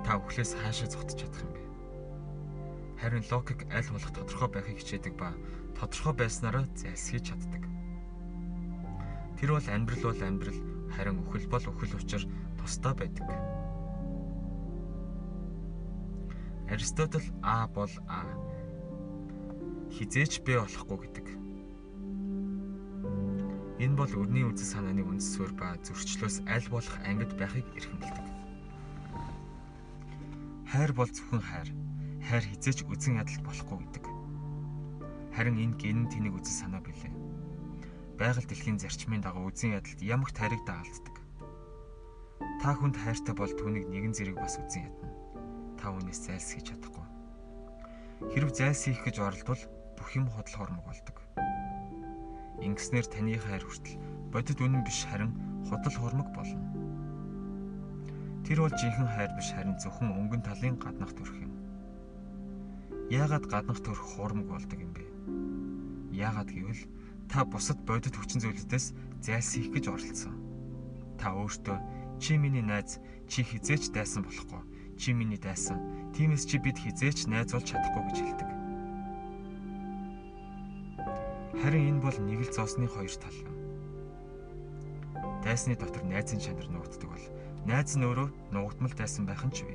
Та 0.06 0.22
өхлөөс 0.22 0.54
хаашаа 0.62 0.86
зогтож 0.94 1.18
чадах 1.18 1.42
юм 1.42 1.50
бэ? 1.58 1.62
Харин 3.02 3.26
логик 3.26 3.66
аль 3.74 3.90
болох 3.90 4.14
тодорхой 4.14 4.46
байхыг 4.54 4.78
хичээдэг 4.78 5.14
ба 5.18 5.34
тодорхой 5.74 6.14
байснараа 6.14 6.62
зайлсхийж 6.78 7.34
чаддаг. 7.34 7.66
Тэр 9.42 9.58
бол 9.58 9.66
амьдрал 9.74 10.06
бол 10.06 10.22
амьдрал, 10.22 10.60
харин 10.94 11.18
өхөл 11.26 11.50
бол 11.50 11.66
өхөл 11.66 11.98
учир 11.98 12.22
тусдаа 12.62 12.94
байдаг. 12.94 13.26
Аристотл 16.70 17.26
А 17.42 17.66
бол 17.66 17.90
А. 18.06 18.22
Хизээч 19.88 20.44
Б 20.44 20.60
болохгүй 20.60 20.98
гэдэг. 21.04 21.26
Энэ 23.78 23.94
бол 23.94 24.12
өрний 24.20 24.44
үзэл 24.44 24.78
санааны 24.78 25.06
үндсвэр 25.06 25.52
ба 25.54 25.78
зөрчлөөс 25.80 26.44
аль 26.50 26.68
болох 26.68 26.96
ангид 27.06 27.32
байхыг 27.38 27.64
эрхэмлэдэг. 27.78 28.26
Хайр 30.68 30.92
бол 30.92 31.08
зөвхөн 31.08 31.42
хайр. 31.42 31.68
Хайр 32.28 32.44
хизээч 32.44 32.84
үзэн 32.84 33.22
ядалт 33.22 33.42
болохгүй 33.46 33.78
гэдэг. 33.78 34.04
Харин 35.32 35.56
энэ 35.56 35.78
гэн 35.78 36.10
тэнийг 36.10 36.36
үзэл 36.36 36.68
санаа 36.68 36.82
билээ. 36.84 37.14
Байгаль 38.20 38.48
дэлхийн 38.50 38.82
зарчмын 38.82 39.22
дагуу 39.22 39.48
үзэн 39.48 39.78
ядалт 39.78 40.00
ямагт 40.02 40.36
хайрыг 40.36 40.62
дагалддаг. 40.66 41.16
Та 42.58 42.74
хүнд 42.74 42.98
хайртай 42.98 43.34
бол 43.38 43.52
түүнийг 43.54 43.86
нэгэн 43.86 44.12
зэрэг 44.12 44.36
бас 44.36 44.58
үзэн 44.58 44.90
ядна 44.90 45.08
та 45.78 45.94
үнээс 45.94 46.26
зайлсхийж 46.26 46.74
чадахгүй. 46.74 47.06
Хэрв 48.34 48.50
зайлсхийх 48.50 49.00
гэж 49.06 49.22
оролдвол 49.22 49.62
бүх 49.98 50.14
юм 50.14 50.30
худал 50.30 50.54
хормог 50.54 50.84
болдог. 50.86 51.16
Ингэснээр 52.62 53.06
таны 53.10 53.34
хайр 53.34 53.66
хүртэл 53.66 53.98
бодит 54.30 54.62
үнэн 54.62 54.86
биш 54.86 55.02
харин 55.10 55.34
худал 55.66 55.96
хормог 55.98 56.30
болно. 56.30 56.62
Тэр 58.46 58.62
бол 58.62 58.74
жинхэнэ 58.78 59.10
хайр 59.12 59.32
биш 59.34 59.50
харин 59.50 59.74
зөвхөн 59.82 60.14
өнгөн 60.14 60.42
талын 60.46 60.78
гаднах 60.78 61.12
төрх 61.18 61.34
юм. 61.36 61.52
Яагаад 63.10 63.50
гаднах 63.50 63.82
төрх 63.82 63.98
хурмаг 63.98 64.46
болдог 64.46 64.78
юм 64.78 64.94
бэ? 64.94 65.04
Яагаад 66.14 66.54
гэвэл 66.54 66.86
та 67.26 67.44
бусад 67.44 67.82
бодит 67.82 68.14
хүчин 68.14 68.40
зүйлүүдээс 68.40 68.86
зайлсхийх 69.20 69.74
гэж 69.74 69.84
оролдсон. 69.90 70.38
Та 71.18 71.34
өөртөө 71.34 71.76
чи 72.22 72.38
миний 72.38 72.62
найз, 72.62 73.02
чи 73.26 73.42
хизээч 73.42 73.90
дайсан 73.92 74.22
болохгүй 74.22 74.62
чи 74.98 75.14
миний 75.14 75.38
дайсан. 75.38 75.78
Тиймээс 76.12 76.44
чи 76.44 76.58
бид 76.58 76.76
хизээч 76.78 77.30
найзуулж 77.30 77.70
чадахгүй 77.70 78.02
гэж 78.10 78.18
хэлдэг. 78.18 78.57
Харин 81.58 81.98
энэ 81.98 82.02
бол 82.06 82.18
нэг 82.22 82.46
л 82.46 82.54
зоосны 82.54 82.86
хоёр 82.86 83.10
тал. 83.18 83.38
Дайсны 85.42 85.74
дотор 85.74 86.06
найзын 86.06 86.38
чанар 86.38 86.70
нуугддаг 86.70 87.10
бол 87.10 87.26
найз 87.66 87.98
нь 87.98 88.06
өөрөө 88.06 88.54
нуугдмал 88.54 88.94
дайсан 88.94 89.26
байх 89.26 89.42
нь 89.42 89.50
ч 89.50 89.66
вэ. 89.66 89.74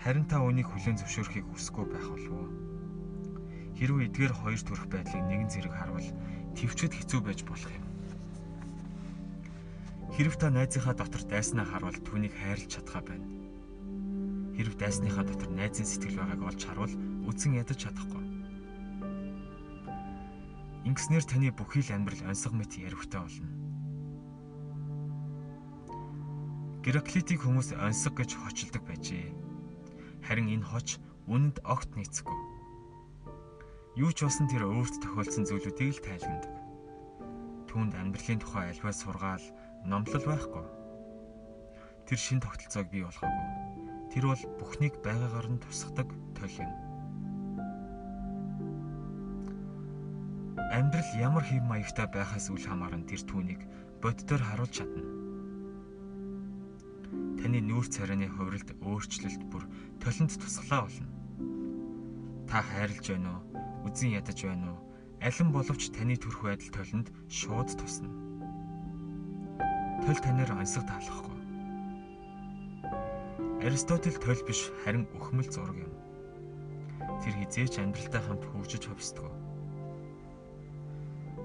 Харин 0.00 0.24
та 0.24 0.40
үнийг 0.40 0.72
хүлээн 0.72 0.96
зөвшөөрөхийг 0.96 1.46
хүсэхгүй 1.52 1.84
байх 1.84 2.08
болов 2.08 2.32
уу? 2.32 2.48
Хэрвээ 3.76 4.08
эдгээр 4.08 4.32
хоёр 4.40 4.60
төрх 4.64 4.84
байдлыг 4.88 5.24
нэгэн 5.28 5.52
зэрэг 5.52 5.74
харвал 5.76 6.08
төвчөд 6.56 6.92
хэцүү 6.96 7.20
байж 7.20 7.44
болох 7.44 7.68
юм. 7.76 7.84
Хэрв 10.16 10.34
та 10.40 10.48
найзынхаа 10.48 10.96
дотор 10.96 11.22
дайснаа 11.28 11.68
харуул 11.68 11.98
түүнийг 12.00 12.32
хайрлаж 12.32 12.72
чадхаа 12.72 13.04
байна. 13.04 13.28
Хэрв 14.56 14.80
дайсныхаа 14.80 15.28
дотор 15.28 15.52
найзын 15.52 15.84
сэтгэл 15.84 16.18
байгааг 16.24 16.42
олж 16.42 16.60
харуул 16.64 16.94
үзэн 17.28 17.60
ядаж 17.60 17.84
чадахгүй. 17.84 18.24
Ингэснээр 20.88 21.24
таны 21.28 21.52
бүхий 21.52 21.84
л 21.84 21.92
амьдрал 21.92 22.32
онцгой 22.32 22.56
мэт 22.56 22.80
ярвхтай 22.80 23.20
болно. 23.20 23.52
Гераклитийг 26.80 27.44
хүмүүс 27.44 27.76
онцгой 27.76 28.24
гэж 28.24 28.30
хочилдог 28.40 28.82
байжээ. 28.88 29.28
Харин 30.24 30.48
энэ 30.48 30.64
хоч 30.64 30.96
үнэнд 31.28 31.60
огт 31.68 31.92
нийцэхгүй. 31.92 32.40
Юу 34.00 34.08
ч 34.16 34.24
болсон 34.24 34.48
тэр 34.48 34.64
өөрт 34.64 34.96
тохиолдсон 35.04 35.44
зүйлүүдийг 35.44 36.00
л 36.00 36.04
тайлагнадаг. 36.08 36.54
Түүнд 37.68 37.92
амьдралын 37.92 38.40
тухай 38.40 38.72
альваа 38.72 38.94
сургаал 38.96 39.44
номлол 39.84 40.24
байхгүй. 40.24 40.64
Тэр 42.08 42.16
шин 42.16 42.40
тогтолцоог 42.40 42.88
бий 42.88 43.04
болгоогүй. 43.04 44.08
Тэр 44.08 44.24
бол 44.32 44.42
бүхнийг 44.56 45.04
байгаагаар 45.04 45.52
нь 45.52 45.60
тусгадаг 45.60 46.08
тойл 46.32 46.64
юм. 46.64 46.87
Амьдрал 50.78 51.10
ямар 51.18 51.42
хэв 51.42 51.62
маягтай 51.66 52.06
байхаас 52.06 52.46
үл 52.54 52.62
хамааран 52.62 53.02
тэр 53.10 53.26
түүнийг 53.26 53.66
боддоор 53.98 54.42
харуулж 54.46 54.74
чадна. 54.78 55.02
Таны 57.42 57.58
нүүр 57.66 57.86
царайны 57.90 58.30
хувиралд 58.30 58.70
өөрчлөлт 58.86 59.42
бүр 59.50 59.66
толинд 59.98 60.38
тусглаа 60.38 60.86
болно. 60.86 61.10
Та 62.46 62.62
хайрлж 62.62 63.10
байна 63.10 63.42
уу? 63.42 63.90
Үзэн 63.90 64.14
ядаж 64.22 64.38
байна 64.46 64.70
уу? 64.70 64.80
Алин 65.18 65.50
боловч 65.50 65.90
таны 65.90 66.14
төрх 66.14 66.46
байдал 66.46 66.70
толинд 66.70 67.10
шууд 67.26 67.74
тусна 67.74 68.28
толь 70.08 70.24
танаар 70.24 70.52
онцлог 70.56 70.86
таалахгүй. 70.88 71.36
Аристотель 73.66 74.16
толь 74.16 74.40
биш 74.48 74.70
харин 74.80 75.04
өхмөл 75.12 75.50
зураг 75.52 75.76
юм. 75.76 75.92
Тэр 77.20 77.34
хизээч 77.36 77.76
амьдралтай 77.76 78.22
хамт 78.24 78.44
хөгжиж 78.46 78.88
хувьсдаг. 78.88 79.47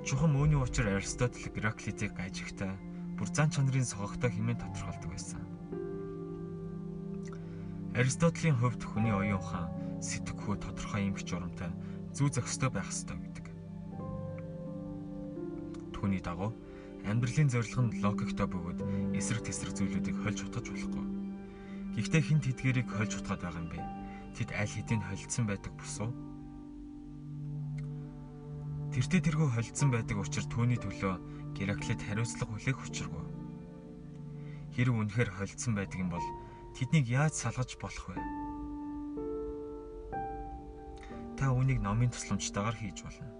Чухам 0.03 0.35
үүний 0.35 0.59
учир 0.59 0.91
Аристотель 0.91 1.47
Гераклитийг 1.55 2.11
гажигтай 2.11 2.75
бүр 3.15 3.27
зан 3.31 3.47
чанарын 3.47 3.87
согогтой 3.87 4.35
хэмээн 4.35 4.59
тодорхойлдог 4.59 5.07
байсан. 5.15 5.39
Аристотелийн 7.95 8.59
хувьд 8.59 8.83
хүний 8.83 9.15
оюун 9.15 9.39
ухаан 9.39 9.71
сэтгэхүй 10.03 10.59
тодорхой 10.59 11.07
юм 11.07 11.15
бич 11.15 11.31
урамтай 11.31 11.71
зүү 12.11 12.35
зохистой 12.35 12.67
байх 12.67 12.91
ёстой 12.91 13.15
гэдэг. 13.15 13.47
Түүний 15.95 16.19
дагуу 16.19 16.51
Амьдралын 17.07 17.47
зорилго 17.47 17.81
нь 17.87 17.99
логиктой 18.03 18.47
бөгөөд 18.47 18.79
эсрэг 19.15 19.47
тэсрэг 19.47 19.71
зүйлүүдийг 19.71 20.19
хольж 20.19 20.47
утгаж 20.47 20.67
болохгүй. 20.67 21.03
Гэхдээ 21.95 22.21
хинт 22.27 22.43
хэдгэрийг 22.47 22.87
хольж 22.91 23.23
утгаад 23.23 23.43
байгаа 23.43 23.59
юм 23.59 23.71
бэ? 23.71 23.79
Тэд 24.35 24.51
аль 24.51 24.71
хэдийн 24.71 25.03
холдсон 25.03 25.47
байдаг 25.47 25.71
босуу? 25.75 26.11
Тэртээ 28.93 29.25
тэргүй 29.25 29.49
холдсон 29.49 29.89
байдаг 29.89 30.21
учраас 30.21 30.45
түүний 30.53 30.77
төлөө 30.77 31.17
Гераклит 31.57 31.97
хариуцлага 32.05 32.53
хүлээх 32.53 32.77
учиргүй. 32.77 33.25
Хэрэг 34.77 34.93
үнэхээр 34.93 35.33
холдсон 35.33 35.73
байдаг 35.73 35.97
юм 35.97 36.13
бол 36.13 36.27
тэднийг 36.77 37.09
яаж 37.09 37.33
салгаж 37.33 37.73
болох 37.81 38.05
вэ? 38.13 38.21
Та 41.41 41.49
үнийг 41.49 41.81
номын 41.81 42.13
тусламжтайгаар 42.13 42.77
хийж 42.77 43.01
болно. 43.01 43.33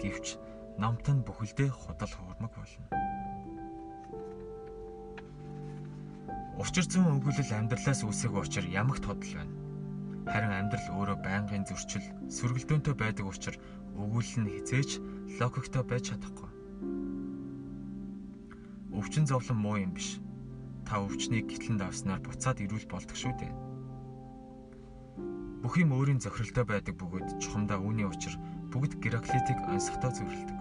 Гэвч 0.00 0.40
номтой 0.80 1.20
нь 1.20 1.24
бүхэлдээ 1.28 1.68
худал 1.68 2.12
хуурмаг 2.16 2.56
болно. 2.56 2.88
Учир 6.56 6.88
зүйн 6.88 7.20
өгүүлэл 7.20 7.52
амьдралаас 7.60 8.08
үүсэх 8.08 8.32
учир 8.32 8.64
ямагт 8.72 9.04
тодл 9.04 9.36
байна. 9.36 9.52
Харин 10.32 10.54
амьдрал 10.54 10.88
өөрөө 10.96 11.18
байнгын 11.20 11.66
зөрчил, 11.66 12.06
сөргөлдөөнтэй 12.30 12.94
байдаг 12.94 13.26
учраас 13.26 13.58
өгүүлэл 13.96 14.44
нь 14.44 14.52
хизээч 14.52 14.90
логиктой 15.40 15.82
байж 15.84 16.12
чадахгүй. 16.12 16.50
Өвчин 18.92 19.24
зовлон 19.26 19.58
муу 19.58 19.76
юм 19.80 19.92
биш. 19.96 20.20
Та 20.84 21.00
өвчнийг 21.00 21.48
гитлэнд 21.48 21.80
авснаар 21.80 22.20
буцаад 22.20 22.60
ирүүл 22.60 22.86
болдог 22.88 23.16
шүү 23.16 23.32
дээ. 23.40 23.52
Бүх 25.62 25.78
юм 25.78 25.94
өөрийн 25.94 26.20
зохиролтой 26.20 26.66
байдаг 26.66 26.98
бөгөөд 26.98 27.38
чухамдаа 27.38 27.78
үүний 27.78 28.04
учир 28.04 28.34
бүгд 28.74 28.98
Гераклитийг 28.98 29.62
онцгтой 29.70 30.10
зөвлөдөг. 30.10 30.58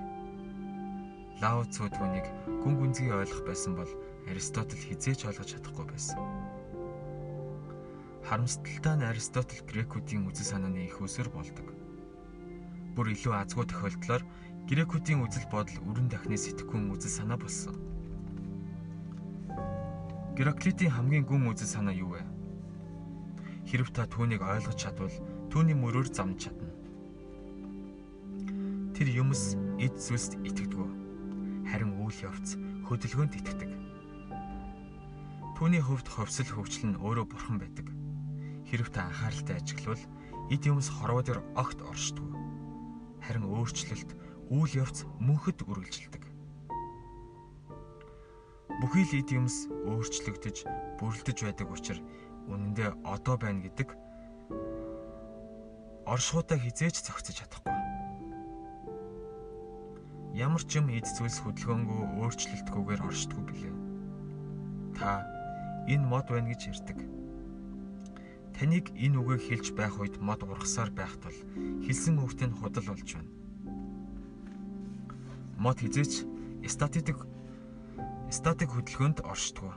Лао 1.41 1.65
Цзү 1.65 1.89
түүнийг 1.89 2.27
гүн 2.61 2.75
гүнзгий 2.77 3.09
ойлгох 3.09 3.41
байсан 3.49 3.73
бол 3.73 3.89
Аристотель 4.29 4.85
хизээч 4.93 5.25
ойлгож 5.25 5.57
чадахгүй 5.57 5.85
байсан. 5.89 6.21
Харамсалтай 8.29 8.95
нь 9.01 9.09
Аристотель 9.09 9.65
грекүүдийн 9.65 10.29
үзэл 10.29 10.53
санааны 10.53 10.85
их 10.85 11.01
өсөр 11.01 11.33
болдог. 11.33 11.80
Бүр 12.95 13.11
илүү 13.15 13.33
азгүй 13.35 13.65
тохиолдлоор 13.67 14.23
грекүүдийн 14.67 15.23
үзэл 15.23 15.47
бодол 15.51 15.77
өрн 15.87 16.07
дахны 16.11 16.37
сэтгэхүйн 16.37 16.91
үзэл 16.91 17.17
санаа 17.21 17.39
болсон. 17.39 17.75
Гераклитийн 20.35 20.91
хамгийн 20.91 21.25
гүн 21.27 21.51
үзэл 21.51 21.71
санаа 21.71 21.95
юу 21.95 22.15
вэ? 22.15 22.23
Хэрв 23.67 23.91
та 23.95 24.07
түүнийг 24.07 24.43
ойлгож 24.43 24.75
чадвал 24.75 25.15
түүний 25.51 25.75
мөрөөр 25.75 26.07
замж 26.11 26.47
чадна. 26.47 26.71
Тэр 28.95 29.07
юмс 29.11 29.55
эд 29.79 29.95
зүйлст 29.97 30.37
итгэдэг 30.43 30.71
харин 31.71 31.95
үйл 32.03 32.19
явц 32.27 32.59
хөдөлгөөнд 32.83 33.39
итгэдэг. 33.39 33.71
Түүний 35.55 35.79
хувьд 35.79 36.07
ховсол 36.11 36.49
хөгжил 36.51 36.91
нь 36.91 36.99
өөрөө 36.99 37.25
бурхан 37.31 37.63
байдаг. 37.63 37.87
Хэрв 38.67 38.91
та 38.91 39.07
анхааралтай 39.07 39.55
ажиглавал 39.55 40.03
эд 40.51 40.63
юмс 40.67 40.91
хорвоо 40.91 41.23
дээр 41.23 41.39
огт 41.55 41.79
оршдог. 41.79 42.40
Харин 43.21 43.45
өөрчлөлт 43.45 44.11
үйл 44.51 44.73
явц 44.83 45.05
мөнхөд 45.21 45.63
үргэлжилдэг. 45.63 46.23
Бүхий 48.81 49.05
л 49.05 49.13
эд 49.21 49.29
юмс 49.29 49.69
өөрчлөгдөж, 49.69 50.65
бүрлдэж 50.97 51.37
байдаг 51.45 51.69
учраас 51.69 52.01
үнэндээ 52.49 53.05
одоо 53.05 53.37
байна 53.37 53.61
гэдэг 53.61 53.93
оршуудаа 56.09 56.57
хизээч 56.57 57.05
зохицож 57.05 57.45
чадахгүй. 57.45 57.77
Ямар 60.33 60.63
ч 60.65 60.81
юм 60.81 60.89
эд 60.89 61.05
зүйлс 61.05 61.43
хөдөлгөөнгөө 61.45 62.01
өөрчлөлтгүйгээр 62.25 63.01
оршдгоо 63.05 63.43
билээ. 63.45 63.75
Та 64.97 65.23
энэ 65.85 66.07
мод 66.07 66.25
байна 66.31 66.49
гэж 66.49 66.73
ярьдаг. 66.73 67.20
Таныг 68.61 68.93
энэ 68.93 69.17
үгийг 69.17 69.41
хэлж 69.41 69.67
байх 69.73 69.97
үед 69.97 70.21
мод 70.21 70.45
ургасаар 70.45 70.93
байх 70.93 71.17
тул 71.17 71.33
хэлсэн 71.81 72.21
үгт 72.21 72.45
нь 72.45 72.53
худал 72.53 72.93
болж 72.93 73.09
байна. 73.17 73.33
Мод 75.57 75.81
хизээч 75.81 76.29
статик 76.69 77.25
статик 78.29 78.69
хөдөлгөөнд 78.69 79.25
оршдгоо. 79.25 79.73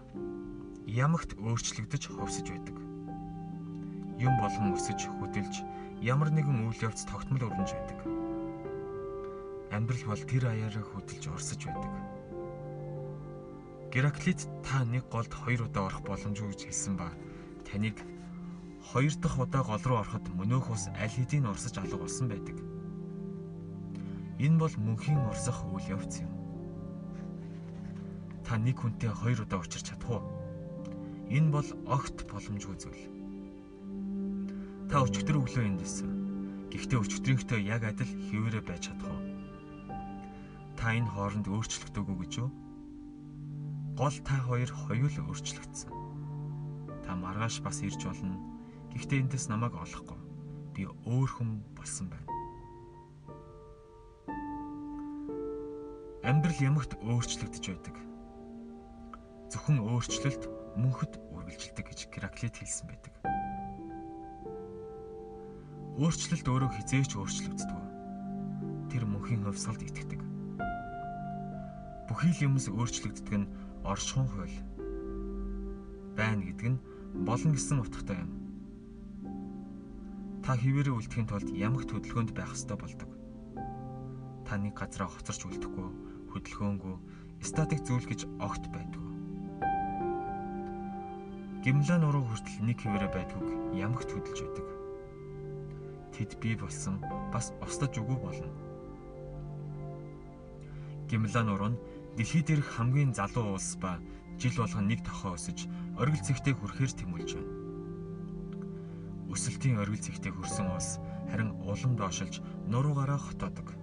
Ямагт 0.84 1.32
өөрчлөгдөж 1.40 2.12
ховсож 2.12 2.44
байдаг. 2.44 2.76
Юм 4.20 4.36
болон 4.36 4.76
өсөж 4.76 5.00
хөдөлж 5.16 5.64
ямар 6.04 6.28
нэгэн 6.28 6.68
үйл 6.68 6.84
явц 6.84 7.08
тогтмол 7.08 7.40
өрнөж 7.40 7.72
байдаг. 7.72 7.98
Амьдрал 9.72 10.12
бол 10.12 10.22
тэр 10.28 10.44
аяараа 10.52 10.84
хөдөлж 10.84 11.32
орсож 11.32 11.72
байдаг. 11.72 11.88
Гераклит 13.88 14.44
та 14.60 14.84
нэг 14.84 15.08
голд 15.08 15.32
хоёр 15.32 15.72
удаа 15.72 15.88
орох 15.88 16.04
боломжгүй 16.04 16.52
гэж 16.52 16.68
хэлсэн 16.68 17.00
ба 17.00 17.08
таныг 17.64 17.96
хоёр 18.92 19.14
дахь 19.16 19.38
удаа 19.40 19.62
гол 19.64 19.82
руу 19.84 19.98
ороход 20.04 20.28
мөнөөх 20.36 20.68
ус 20.70 20.84
аль 20.92 21.14
хэдийн 21.16 21.48
орсож 21.48 21.74
алга 21.80 21.96
болсон 21.96 22.28
байдаг. 22.28 22.60
Энэ 24.38 24.60
бол 24.60 24.74
мөнхийн 24.76 25.24
орсох 25.24 25.64
үйл 25.72 25.96
явц 25.96 26.20
юм. 26.20 26.32
Та 28.44 28.60
нэг 28.60 28.76
хүнтэй 28.76 29.08
хоёр 29.08 29.40
удаа 29.48 29.64
учирч 29.64 29.88
чадах 29.88 30.20
уу? 30.20 30.22
Энэ 31.32 31.48
бол 31.48 31.68
огт 31.88 32.28
боломжгүй 32.28 32.76
зүйл. 32.76 33.04
Та 34.92 35.00
өчтөр 35.00 35.40
өглөө 35.40 35.64
эндээс. 35.64 36.04
Гэхдээ 36.68 37.00
өчтөрийнхтэй 37.00 37.60
яг 37.64 37.88
адил 37.88 38.12
хിവэрэ 38.28 38.60
байж 38.60 38.92
чадах 38.92 39.08
уу? 39.08 39.22
Та 40.76 40.92
энэ 40.92 41.08
хооронд 41.08 41.48
өөрчлөгдөөгүй 41.48 42.16
гэж 42.20 42.32
юу? 42.44 42.50
Гол 43.96 44.16
та 44.26 44.36
хоёр 44.44 44.68
хоёул 44.68 45.16
өөрчлөгдсөн. 45.24 45.94
Та 47.06 47.16
маргааш 47.16 47.64
бас 47.64 47.80
ирж 47.80 48.04
болно. 48.04 48.53
Гэхдээ 48.94 49.26
эндээс 49.26 49.50
намайг 49.50 49.74
олохгүй. 49.74 50.18
Би 50.74 50.86
өөр 50.86 51.30
хүн 51.34 51.50
болсон 51.74 52.06
байна. 52.10 52.30
Амьдрал 56.22 56.60
ямагт 56.62 56.94
өөрчлөгдөж 57.02 57.64
байдаг. 57.68 57.96
Зөвхөн 59.50 59.82
өөрчлөлт 59.82 60.46
мөнхөд 60.78 61.18
үргэлжилдэг 61.34 61.84
гэж 61.90 62.00
Гераклит 62.14 62.56
хэлсэн 62.56 62.86
байдаг. 62.88 63.14
Өөрчлөлт 65.98 66.46
өөрөө 66.46 66.70
хизээч 66.74 67.18
өөрчлөгддөг. 67.18 67.82
Тэр 68.90 69.04
мөнхийн 69.10 69.44
хувьсгалд 69.46 69.82
итгэдэг. 69.84 70.22
Бүхий 72.08 72.32
л 72.34 72.44
юмс 72.50 72.66
өөрчлөгддөг 72.70 73.34
нь 73.42 73.50
оршихуун 73.86 74.30
хууль. 74.32 74.58
Байна 76.18 76.42
гэдэг 76.46 76.66
нь 76.72 76.82
болно 77.26 77.54
гэсэн 77.54 77.82
утгатай 77.82 78.22
юм. 78.22 78.43
Та 80.44 80.52
хിവэрэ 80.60 80.92
үлдэхийн 80.92 81.26
тулд 81.26 81.48
ямагт 81.56 81.88
хөдөлгөөнд 81.88 82.36
байх 82.36 82.52
ёстой 82.52 82.76
болдог. 82.76 83.10
Та 84.44 84.60
нэг 84.60 84.76
газараа 84.76 85.08
хоцорч 85.08 85.40
үлдэхгүй, 85.48 85.88
хөдөлгөөнгүй, 86.36 86.96
статик 87.40 87.80
зүйл 87.88 88.04
гэж 88.04 88.28
огт 88.44 88.68
байдгүй. 88.68 89.08
Гимлан 91.64 92.04
уруу 92.04 92.28
хүртэл 92.28 92.60
нэг 92.60 92.76
хിവэрэ 92.76 93.08
байдгүйг 93.08 93.80
ямагт 93.80 94.12
хөдөлж 94.12 94.40
байдаг 94.44 94.74
тэд 96.14 96.38
бий 96.38 96.54
болсон 96.54 97.02
бас 97.32 97.50
устдаж 97.60 97.98
үгүй 97.98 98.18
болно. 98.22 98.50
Гимлан 101.10 101.48
уран 101.50 101.74
дэлхий 102.16 102.42
дээрх 102.46 102.78
хамгийн 102.78 103.14
залуу 103.14 103.58
улс 103.58 103.74
ба 103.82 103.98
жил 104.38 104.54
болгон 104.54 104.86
нэг 104.86 105.02
тохоо 105.02 105.34
өсөж 105.34 105.66
оргил 105.98 106.22
цэгтээ 106.22 106.54
хүрэхээр 106.54 106.92
тэмүүлж 106.94 107.30
байна. 107.34 107.53
Өсөлтийн 109.34 109.82
оргил 109.82 109.98
цэгтээ 109.98 110.30
хүрсэн 110.30 110.70
улс 110.70 111.02
харин 111.26 111.58
улам 111.66 111.98
доошилж 111.98 112.38
нуруугаараа 112.70 113.18
хотоодог. 113.18 113.74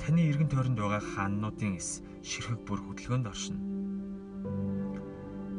Таны 0.00 0.24
эргэн 0.32 0.48
тойронд 0.48 0.80
байгаа 0.80 1.04
хааннуудын 1.04 1.76
эс 1.76 2.00
ширхэг 2.24 2.64
бүр 2.64 2.80
хөдөлгөөнд 2.80 3.28
оршино. 3.28 3.60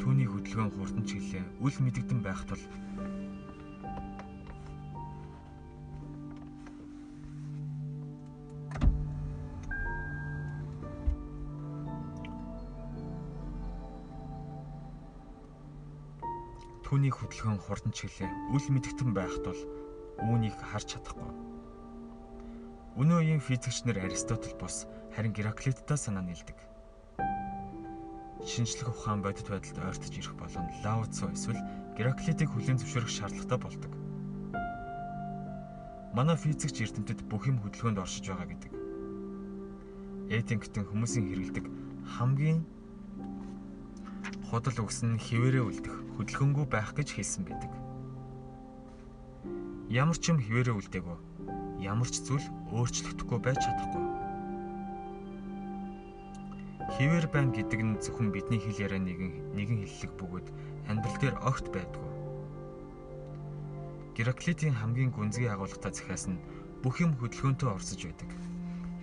Түүний 0.02 0.26
хөдөлгөөн 0.26 0.74
хурдан 0.74 1.06
чиглэлээ 1.06 1.46
үл 1.62 1.78
мэдэгдэн 1.86 2.20
байх 2.26 2.42
тул 2.50 2.64
Түүний 16.94 17.10
хөдөлгөөн 17.10 17.58
хурдан 17.58 17.90
чиглээ 17.90 18.30
үл 18.54 18.70
мэдгтэн 18.70 19.18
байх 19.18 19.34
тул 19.42 19.58
үүнийг 20.22 20.54
харж 20.62 20.94
чадахгүй. 20.94 21.26
Өнөө 23.02 23.18
үеийн 23.18 23.42
физикчнэр 23.42 23.98
Аристотель 24.06 24.54
бус 24.62 24.86
харин 25.10 25.34
Гераклиттай 25.34 25.98
санаа 25.98 26.22
нийлдэг. 26.22 26.54
Шинжлэх 28.46 28.94
ухаан 28.94 29.26
бодит 29.26 29.50
байдалд 29.50 29.82
ойртож 29.82 30.14
ирэх 30.14 30.38
болон 30.38 30.70
Лао 30.86 31.10
Цзо 31.10 31.34
эсвэл 31.34 31.66
Гераклитийг 31.98 32.54
хүлээн 32.54 32.78
зөвшөөрөх 32.78 33.10
шаардлагатай 33.10 33.58
болдог. 33.58 33.92
Манай 36.14 36.38
физикч 36.38 36.78
эрдэмтэд 36.78 37.26
бүх 37.26 37.50
юм 37.50 37.58
хөдөлгөөнд 37.66 38.06
оршиж 38.06 38.30
байгаа 38.30 38.54
гэдэг. 38.54 38.70
Эдингтон 40.30 40.86
хүмүүсийн 40.86 41.26
хэрэгэлдэг 41.26 41.66
хамгийн 42.22 42.62
худал 44.46 44.78
өгсөн 44.86 45.18
хിവэрэ 45.18 45.58
үлдэх 45.58 46.03
хөдөлгөөнгүй 46.17 46.65
байх 46.69 46.93
гэж 46.93 47.10
хэлсэн 47.13 47.43
байдаг. 47.47 47.71
Ямар 49.89 50.17
ч 50.17 50.34
юм 50.34 50.39
хിവэрэ 50.41 50.73
үлдээгөө 50.73 51.17
ямар 51.84 52.10
ч 52.10 52.23
зүйл 52.23 52.47
өөрчлөгдөхгүй 52.71 53.39
байж 53.43 53.60
чадахгүй. 53.60 54.06
Хിവэр 56.95 57.26
байна 57.28 57.52
гэдэг 57.52 57.82
нь 57.84 57.99
зөвхөн 57.99 58.30
бидний 58.32 58.62
хэл 58.62 58.84
яриа 58.86 59.02
нэгэн 59.02 59.58
нэгэн 59.58 59.80
хэллэг 59.84 60.12
бөгөөд 60.19 60.47
амьдрал 60.88 61.17
дээр 61.19 61.36
огт 61.43 61.67
байдгүй. 61.73 62.10
Гераклитийн 64.15 64.78
хамгийн 64.78 65.12
гүнзгий 65.12 65.49
агуулгатай 65.49 65.91
захиас 65.91 66.30
нь 66.30 66.43
бүх 66.86 67.02
юм 67.02 67.17
хөдөлгөөнтэй 67.17 67.69
орсож 67.69 68.02
байдаг. 68.06 68.30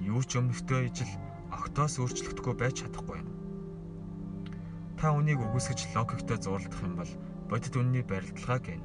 Юу 0.00 0.22
ч 0.24 0.38
өмнөдөө 0.38 0.80
ижил 0.88 1.12
огтоос 1.50 1.98
өөрчлөгдөхгүй 1.98 2.54
байж 2.56 2.86
чадахгүй 2.86 3.18
юм. 3.20 3.39
Та 5.00 5.16
үнийг 5.16 5.40
үгүйсгэж 5.40 5.96
логиктой 5.96 6.36
зурлах 6.36 6.76
юм 6.84 7.00
бол 7.00 7.12
бодит 7.48 7.72
үнний 7.72 8.04
барилдалгаа 8.04 8.60
гэнэ. 8.60 8.84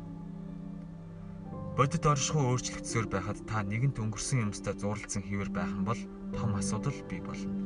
Бодит 1.75 2.07
оршихуй 2.07 2.55
өөрчлөгдсөөр 2.55 3.07
байхад 3.11 3.43
та 3.43 3.67
нэгэнт 3.67 3.99
өнгөрсөн 3.99 4.47
юмстай 4.47 4.79
зурлалцсан 4.79 5.27
хിവэр 5.27 5.51
байх 5.51 5.67
юм 5.75 5.83
бол 5.83 5.99
том 6.31 6.55
асуудал 6.55 6.95
бий 7.11 7.19
болно. 7.19 7.64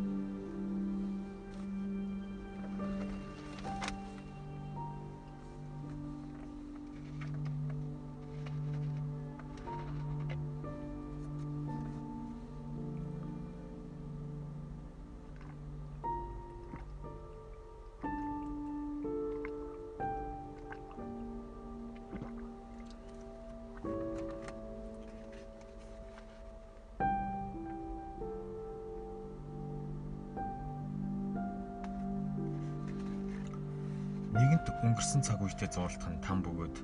Өнгөрсөн 34.79 35.21
цаг 35.27 35.43
үетэй 35.43 35.67
зурлах 35.67 36.07
нь 36.07 36.23
там 36.23 36.39
бөгөөд 36.39 36.75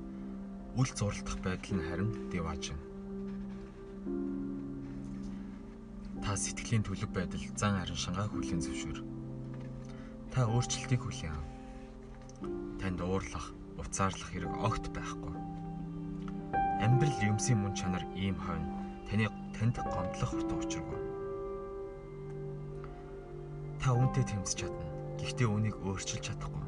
үл 0.75 0.91
зурлах 0.99 1.38
байдал 1.39 1.79
нь 1.79 1.86
харин 1.88 2.12
деваж 2.27 2.75
юм. 2.75 2.81
Та 6.19 6.36
сэтгэлийн 6.36 6.84
төлөв 6.84 7.12
байдал 7.15 7.39
зан 7.55 7.79
харин 7.79 7.95
шангаа 7.95 8.27
хүлээн 8.27 8.60
зөвшөөр. 8.60 8.99
Та 10.36 10.43
өөрчлөлтийг 10.43 10.99
хүлээн 11.08 11.39
ав. 11.39 11.47
Танд 12.84 12.99
уурлах, 12.99 13.55
уцаарлах 13.79 14.27
хэрэг 14.27 14.53
огт 14.60 14.91
байхгүй. 14.91 15.36
Амьдрал 16.84 17.19
юмсын 17.23 17.63
мөн 17.63 17.73
чанар 17.79 18.03
ийм 18.19 18.36
хойно 18.36 18.67
таны 19.08 19.31
танд 19.55 19.79
гомдлох 19.79 20.36
утга 20.36 20.55
учиргүй. 20.60 20.99
Та 23.79 23.95
үнтэй 23.95 24.27
тэмцэж 24.27 24.67
чадна. 24.67 24.84
Гэхдээ 25.15 25.47
үнийг 25.47 25.79
өөрчилж 25.79 26.25
чадахгүй. 26.27 26.64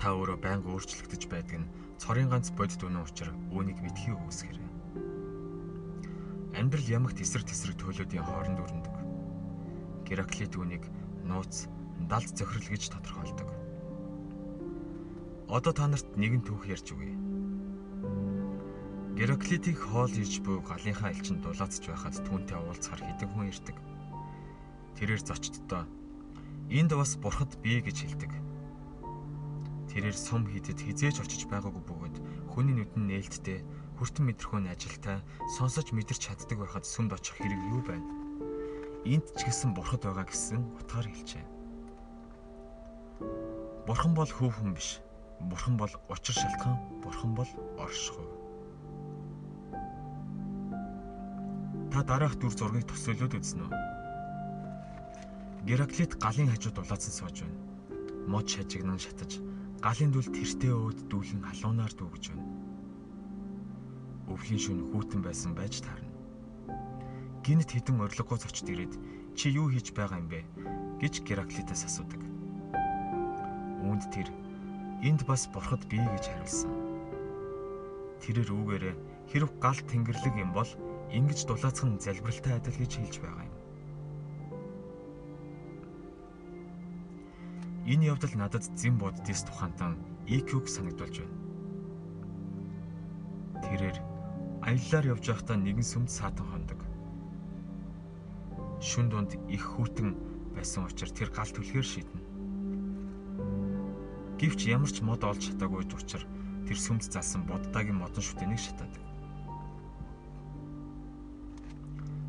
Та 0.00 0.16
өөрөө 0.16 0.40
байнга 0.40 0.72
өөрчлөгдөж 0.72 1.28
байдаг 1.28 1.60
нь 1.60 1.70
цорын 2.00 2.32
ганц 2.32 2.48
бодит 2.56 2.80
үнэн 2.80 3.04
учраас 3.04 3.36
үүнийг 3.52 3.84
мэдхийг 3.84 4.16
үүсгэрэй. 4.16 4.68
Амьдрал 6.56 6.88
ямагт 6.88 7.20
эсрэг 7.20 7.44
тесрэг 7.44 7.76
төлөөдийн 7.76 8.24
хооронд 8.24 8.64
өрнөдөг. 8.64 8.96
Гераклит 10.08 10.56
үнийг 10.56 10.88
нууц, 11.28 11.68
далд 12.08 12.32
зохирол 12.32 12.68
гэж 12.72 12.88
тодорхойлдог. 12.88 13.48
Одоо 15.52 15.72
та 15.76 15.84
нарт 15.84 16.08
нэгэн 16.16 16.48
түүх 16.48 16.64
ярьж 16.64 16.96
өгье. 16.96 17.12
Гераклитийг 19.20 19.76
хоол 19.84 20.16
иж 20.16 20.40
буй 20.40 20.64
галынхаа 20.64 21.12
элчин 21.12 21.44
дулаацж 21.44 21.84
байхад 21.84 22.16
түүнтэй 22.24 22.56
уулзахаар 22.56 23.04
хэдэн 23.04 23.28
хүн 23.36 23.52
ирдэг. 23.52 23.76
Тэрээр 24.96 25.20
зочдтой 25.20 25.84
энд 26.72 26.96
бас 26.96 27.20
бурхад 27.20 27.52
бий 27.60 27.84
гэж 27.84 28.00
хэлдэг. 28.00 28.49
Тэрээр 29.90 30.14
сум 30.14 30.46
хидэд 30.46 30.78
хизээж 30.78 31.18
очиж 31.18 31.50
байгаагүй 31.50 31.82
бөгөөд 31.82 32.16
хүний 32.54 32.74
нүдэн 32.78 33.10
нээлттэй 33.10 33.58
хүртэн 33.98 34.24
мэдрэхүүн 34.30 34.70
ажилтай 34.70 35.18
сонсож 35.58 35.90
мэдэрч 35.90 36.30
чаддаг 36.30 36.62
байхад 36.62 36.86
сүмд 36.86 37.10
очих 37.18 37.34
хэрэг 37.42 37.58
юу 37.74 37.82
байна? 37.82 38.06
Энд 39.02 39.26
ч 39.34 39.50
гэсэн 39.50 39.74
бурхад 39.74 40.06
байгаа 40.06 40.30
гэсэн 40.30 40.62
утгаар 40.78 41.10
хэлжээ. 41.10 41.44
Бурхан 43.90 44.14
бол 44.14 44.30
хүүхэн 44.30 44.70
биш. 44.78 45.02
Бурхан 45.40 45.74
бол 45.74 45.90
учир 46.06 46.38
шалтгаан, 46.38 46.78
бурхан 47.02 47.34
бол 47.34 47.50
оршихуй. 47.80 48.28
Та 51.90 52.06
дараах 52.06 52.38
дүр 52.38 52.54
зургийг 52.54 52.86
төсөөлөд 52.86 53.34
үзнэ 53.34 53.66
үү? 53.66 53.72
Гераклит 55.66 56.14
галын 56.22 56.52
хажууд 56.54 56.78
улаацсан 56.78 57.12
сууж 57.12 57.42
байна. 57.42 57.58
Мод 58.30 58.46
шажигнан 58.46 59.00
шатаж, 59.00 59.42
галын 59.80 60.12
дүл 60.12 60.28
тэртээ 60.28 60.72
өөд 60.76 60.98
дүүлэн 61.08 61.40
халуунаар 61.40 61.92
дүүгэж 61.96 62.24
байна. 62.36 62.44
Өвлийн 64.28 64.60
шөнө 64.60 64.84
хүүтэн 64.92 65.24
байсан 65.24 65.56
байж 65.56 65.80
таарна. 65.80 66.12
Гинт 67.40 67.72
хідэн 67.72 68.04
орилгогүй 68.04 68.38
зочд 68.44 68.68
ирээд 68.68 68.94
чи 69.32 69.48
юу 69.56 69.72
хийж 69.72 69.96
байгаа 69.96 70.20
юм 70.20 70.28
бэ 70.28 70.44
гэж 71.00 71.24
Гераклитаас 71.24 71.88
асуудаг. 71.88 72.20
Үүнд 73.80 74.04
тэр 74.12 74.28
энд 75.00 75.24
бас 75.24 75.48
бурхад 75.48 75.80
бий 75.88 76.04
гэж 76.04 76.28
хариулсан. 76.28 76.72
Тэрээр 78.20 78.52
үүгээрээ 78.52 78.94
хэрв 79.32 79.48
гал 79.64 79.80
тэнгэрлэг 79.88 80.36
юм 80.36 80.52
бол 80.52 80.68
ингэж 81.08 81.48
дулаацх 81.48 81.88
нь 81.88 81.96
залбиралтай 81.96 82.60
адил 82.60 82.76
гэж 82.76 82.92
хэлж 83.00 83.16
байгаа 83.24 83.48
юм. 83.48 83.49
Энэ 87.90 88.06
явдал 88.14 88.30
надад 88.38 88.62
зэн 88.78 88.94
боддис 89.02 89.42
тухаантан 89.42 89.98
EQ-г 90.30 90.70
санагдуулж 90.70 91.16
байна. 91.26 91.36
Тэрээр 93.66 93.98
аяллаар 94.62 95.10
явж 95.18 95.24
байхдаа 95.26 95.58
нэгэн 95.58 95.82
сүмд 95.82 96.06
саатан 96.06 96.46
хондог. 96.46 96.78
Шүн 98.78 99.10
дунд 99.10 99.34
их 99.50 99.66
хүүтэн 99.66 100.14
байсан 100.54 100.86
учраас 100.86 101.10
тэр 101.18 101.34
гал 101.34 101.50
түлхээр 101.50 101.82
шийднэ. 101.82 102.22
Гэвч 104.38 104.70
ямар 104.70 104.94
ч 104.94 105.02
мод 105.02 105.26
олж 105.26 105.50
чадаагүй 105.50 105.82
учраас 105.82 106.30
тэр 106.70 106.78
сүмд 106.78 107.02
залсан 107.10 107.42
боддаагийн 107.42 107.98
модон 107.98 108.22
шүтэнийг 108.22 108.62
шатаадаг. 108.62 109.02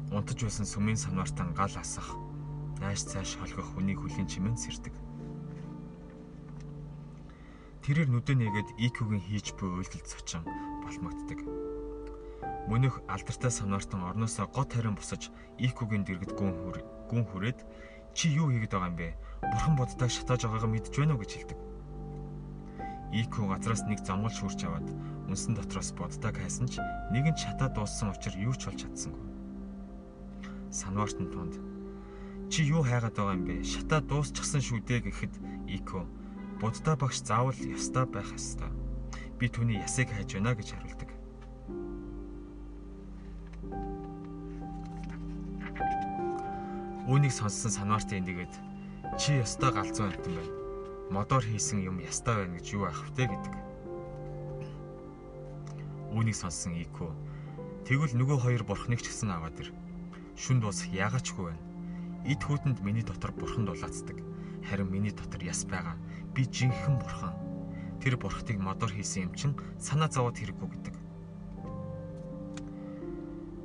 Унтаж 0.09 0.41
байсан 0.41 0.65
сүмийн 0.65 0.97
санвартан 0.97 1.53
гал 1.53 1.71
асах, 1.77 2.17
найш 2.81 3.05
цааш 3.05 3.37
холгох 3.37 3.77
хүний 3.77 3.95
хөлийн 3.95 4.27
чимэн 4.27 4.57
сэрдэг. 4.57 5.10
Тэрээр 7.81 8.13
нүдэ 8.13 8.37
нэгэд 8.37 8.69
IQ-гийн 8.77 9.25
хийж 9.25 9.57
буй 9.57 9.81
үйлдэлд 9.81 10.05
цочин 10.05 10.45
болмогддог. 10.85 11.41
Мөнөх 12.69 13.01
алдартай 13.09 13.49
санвартан 13.49 14.05
орноосоо 14.05 14.45
гот 14.53 14.77
харин 14.77 14.93
босож 14.93 15.33
IQ-гийн 15.57 16.05
дэргэд 16.05 16.37
гүн 16.37 16.53
хүр 16.61 16.77
гүн 17.09 17.25
хүрээд 17.25 17.65
чи 18.13 18.29
юу 18.37 18.53
хийгээд 18.53 18.77
байгаа 18.77 18.93
юм 18.93 18.97
бэ? 19.01 19.17
Бурхан 19.49 19.75
боддог 19.81 20.13
шатааж 20.13 20.45
байгаагаа 20.45 20.69
мэдж 20.69 20.93
байна 20.93 21.17
уу 21.17 21.25
гэж 21.25 21.31
хэлдэг. 21.33 21.59
IQ 23.17 23.33
газраас 23.49 23.81
нэг 23.89 24.05
замгал 24.05 24.29
шүрч 24.29 24.61
аваад 24.61 24.87
үнсэн 25.25 25.57
дотроос 25.57 25.89
боддог 25.97 26.37
хайсан 26.37 26.69
ч 26.69 26.77
нэгэн 27.09 27.33
чатаа 27.33 27.73
дууссан 27.73 28.13
учраас 28.13 28.37
юу 28.37 28.53
ч 28.53 28.69
болж 28.69 28.77
чадсангүй. 28.77 29.25
Санвартын 30.69 31.27
тунд 31.33 31.57
чи 32.53 32.61
юу 32.61 32.85
хайгаад 32.85 33.17
байгаа 33.17 33.35
юм 33.41 33.43
бэ? 33.49 33.65
Шатаа 33.65 34.05
дуусчихсан 34.05 34.61
шүү 34.61 34.85
дээ 34.85 35.09
гэхэд 35.09 35.33
IQ 35.65 36.20
буддаа 36.61 36.95
багш 36.95 37.25
заавал 37.25 37.57
ястаа 37.57 38.05
байх 38.05 38.29
ёстой. 38.37 38.69
Би 39.41 39.49
түүний 39.49 39.81
ясыг 39.81 40.13
хайж 40.13 40.37
байна 40.37 40.53
гэж 40.53 40.77
хариулдаг. 40.77 41.09
Үүнийг 47.09 47.33
сонссон 47.33 47.73
санвартын 47.73 48.23
нэгэд 48.23 48.53
чи 49.17 49.41
ястаа 49.41 49.73
галзуу 49.73 50.05
амтан 50.07 50.37
байна 50.37 50.61
модоор 51.11 51.43
хийсэн 51.43 51.83
юм 51.83 51.99
ястаа 51.99 52.39
байна 52.39 52.55
гэж 52.55 52.67
юу 52.71 52.87
аах 52.87 53.03
втэ 53.11 53.27
гэдэг. 53.27 53.53
Үүнийг 56.15 56.37
сонссон 56.39 56.79
Ико 56.79 57.11
тэгвэл 57.83 58.15
нөгөө 58.15 58.39
хоёр 58.39 58.63
бурхныг 58.63 59.03
ч 59.03 59.11
гэсэн 59.11 59.35
аваад 59.35 59.59
ир. 59.59 59.75
Шүн 60.39 60.63
дуусах 60.63 60.87
яагачгүй 60.87 61.51
байна. 61.51 61.63
Эд 62.23 62.39
хүүтэнд 62.39 62.79
миний 62.79 63.03
дотор 63.03 63.35
бурхан 63.35 63.67
дулаацдаг. 63.67 64.23
Харин 64.71 64.87
миний 64.87 65.11
дотор 65.11 65.43
яс 65.43 65.67
байгаа. 65.67 65.99
Би 66.33 66.43
жинхэнэ 66.47 66.99
бурхан. 66.99 67.35
Тэр 68.01 68.17
бурхтыг 68.17 68.57
модоор 68.57 68.91
хийсэн 68.91 69.29
юм 69.29 69.33
чин 69.35 69.51
санаа 69.79 70.09
зовоод 70.09 70.39
хэрэггүй 70.39 70.69
гэдэг. 70.71 70.95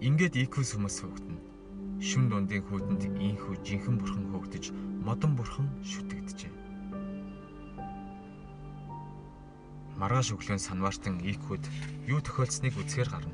Ингээд 0.05 0.35
Икус 0.37 0.77
хүмүүс 0.77 0.97
хөөгдөн. 1.01 1.39
Шүн 2.03 2.29
дундын 2.29 2.63
хүүтэнд 2.69 3.03
ийхүү 3.17 3.55
жинхэнэ 3.65 4.01
бурхан 4.03 4.27
хөөгдөж 4.29 4.65
модон 5.01 5.33
бурхан 5.39 5.67
шүтэгдэжээ. 5.81 6.67
маргааш 9.97 10.37
өглөө 10.37 10.61
санваартан 10.61 11.25
ИК-д 11.25 11.65
юу 12.05 12.21
тохиолдсныг 12.21 12.77
үзэхээр 12.77 13.09
гарна. 13.09 13.33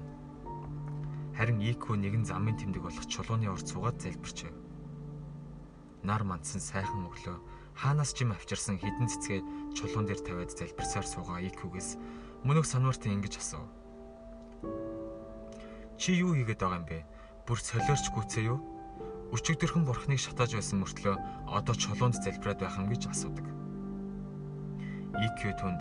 Харин 1.35 1.59
ИК 1.59 1.91
нэгэн 1.99 2.23
замын 2.23 2.55
тэмдэг 2.55 2.83
болох 2.87 3.07
чулууны 3.11 3.51
урд 3.51 3.67
суугаад 3.67 3.99
залбирчээ. 3.99 4.53
Нар 6.07 6.23
мандсан 6.23 6.63
сайхан 6.63 7.03
өглөө 7.11 7.37
хаанаас 7.77 8.13
юм 8.21 8.33
авчирсан 8.33 8.77
хідэн 8.79 9.09
цэцгээ 9.09 9.41
чулуун 9.77 10.07
дээр 10.07 10.21
тавиад 10.23 10.51
залбирсаар 10.53 11.07
суугаа 11.07 11.41
ИК-гээс 11.49 11.97
мөнөх 12.45 12.67
санваартан 12.67 13.17
ингэж 13.21 13.35
асуув. 13.39 13.67
Чи 15.97 16.19
юу 16.19 16.35
хийгээд 16.35 16.61
байгаа 16.61 16.81
юм 16.83 16.87
бэ? 16.87 16.99
Бүр 17.47 17.59
солиорч 17.63 18.11
гүцээ 18.11 18.51
юу? 18.51 18.59
Өчигдөрхөн 19.33 19.87
бурхныг 19.87 20.21
шатааж 20.21 20.59
байсан 20.59 20.83
мөртлөө 20.83 21.17
одоо 21.49 21.75
чулуунд 21.79 22.19
залбираад 22.21 22.61
байх 22.61 22.77
юм 22.77 22.87
гэж 22.91 23.09
асуудаг. 23.09 23.47
ИК 25.17 25.57
түнд 25.57 25.81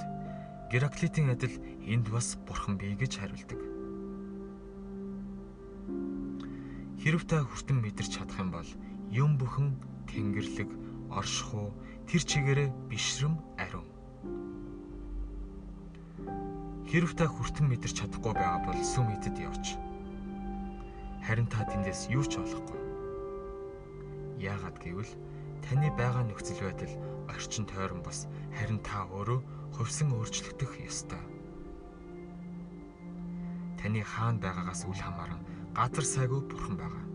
Гераклитийн 0.71 1.35
адил 1.35 1.57
энд 1.83 2.07
бас 2.07 2.39
бурхан 2.47 2.77
бий 2.79 2.95
гэж 2.95 3.19
хариулдаг. 3.19 3.59
Хэрв 7.01 7.25
та 7.27 7.43
хүртэн 7.43 7.81
мэдэрч 7.81 8.21
чадах 8.21 8.39
юм 8.39 8.55
бол 8.55 8.69
юм 9.09 9.35
бүхэн 9.35 9.75
тэнгэрлэг, 10.07 10.69
оршихуу 11.11 11.71
тэр 12.07 12.21
чигээрээ 12.23 12.69
бишрэм 12.89 13.35
ариун. 13.59 13.87
Хэрв 16.91 17.15
та 17.15 17.27
хүртэн 17.27 17.71
мэдэрч 17.71 18.03
чадахгүй 18.03 18.33
байгаа 18.35 18.67
бол 18.67 18.79
сүм 18.83 19.07
идэд 19.15 19.39
явж. 19.39 19.79
Харин 21.23 21.47
та 21.47 21.63
тэндээс 21.63 22.11
юу 22.11 22.25
ч 22.27 22.35
олохгүй. 22.39 22.81
Яагаад 24.43 24.75
гэвэл 24.81 25.11
таны 25.63 25.87
байгаа 25.95 26.27
нөхцөл 26.27 26.59
байдал 26.67 26.93
орчин 27.31 27.63
тойрон 27.63 28.03
бас 28.03 28.27
харин 28.57 28.83
та 28.83 29.07
өөрөө 29.07 29.39
хувьсан 29.77 30.11
өөрчлөгдөх 30.11 30.83
ёстой. 30.83 31.23
Таны 33.79 34.03
хаана 34.03 34.41
байгаагаас 34.43 34.83
үл 34.83 34.99
хамааран 34.99 35.41
газар 35.71 36.05
сайгүй 36.05 36.41
бурхан 36.43 36.75
байгаа. 36.75 37.10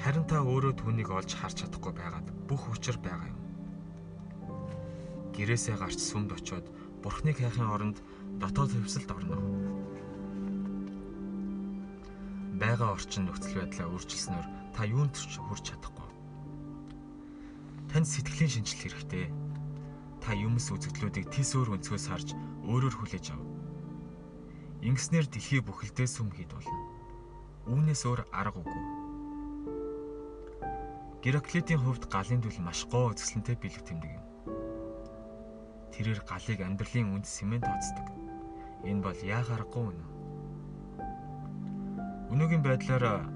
Харин 0.00 0.24
та 0.24 0.40
өөрөө 0.40 0.80
түүнийг 0.80 1.12
олж 1.12 1.36
харж 1.36 1.60
чадахгүй 1.60 1.92
байгаад 1.92 2.24
бүх 2.48 2.72
учир 2.72 2.96
байгаа 3.04 3.28
юм. 3.28 3.40
Гэрээсээ 5.36 5.76
гарч 5.76 6.00
сүмд 6.00 6.32
очиод 6.32 6.64
бурхныг 7.04 7.36
хайхын 7.36 7.68
оронд 7.68 8.00
дотоод 8.40 8.72
хөвсөлд 8.72 9.12
орно. 9.12 9.36
Бага 12.56 12.96
орчин 12.96 13.28
нөхцөл 13.28 13.60
байдлаа 13.60 13.92
өөрчилснөөр 13.92 14.46
та 14.72 14.88
юунд 14.88 15.20
ч 15.20 15.36
хүрч 15.36 15.68
чадахгүй. 15.68 16.08
Танд 17.92 18.08
сэтгэлийн 18.08 18.52
шинжилт 18.56 18.80
хэрэгтэй. 18.80 19.26
Та 20.24 20.32
юмс 20.32 20.72
үзэгдлүүдийг 20.72 21.28
тис 21.28 21.52
өөр 21.60 21.76
өнцгөөс 21.76 22.06
харж 22.08 22.32
өөрөөр 22.64 22.94
хүлээж 22.96 23.36
ав. 23.36 23.40
Ингэснээр 24.80 25.28
дэлхий 25.28 25.60
бүхэлдээ 25.60 26.08
сүм 26.08 26.32
хийд 26.32 26.56
болно. 26.56 26.80
Үүнээс 27.68 28.08
өөр 28.08 28.24
арга 28.32 28.64
үгүй. 28.64 28.99
Гераклитийн 31.20 31.84
хувьд 31.84 32.08
галын 32.08 32.40
дүл 32.40 32.64
маш 32.64 32.88
гоо 32.88 33.12
үзэсгэлэнтэй 33.12 33.56
бэлэг 33.60 33.84
тэмдэг 33.84 34.12
юм. 34.16 34.24
Тэрээр 35.92 36.24
галыг 36.24 36.58
амьдралын 36.64 37.12
үнд 37.12 37.28
сэмэн 37.28 37.60
тооцдог. 37.60 38.08
Энэ 38.88 39.04
бол 39.04 39.20
яахаарахгүй 39.20 39.84
үнэ. 39.84 40.04
Өнөөгийн 42.32 42.64
байдлаар 42.64 43.28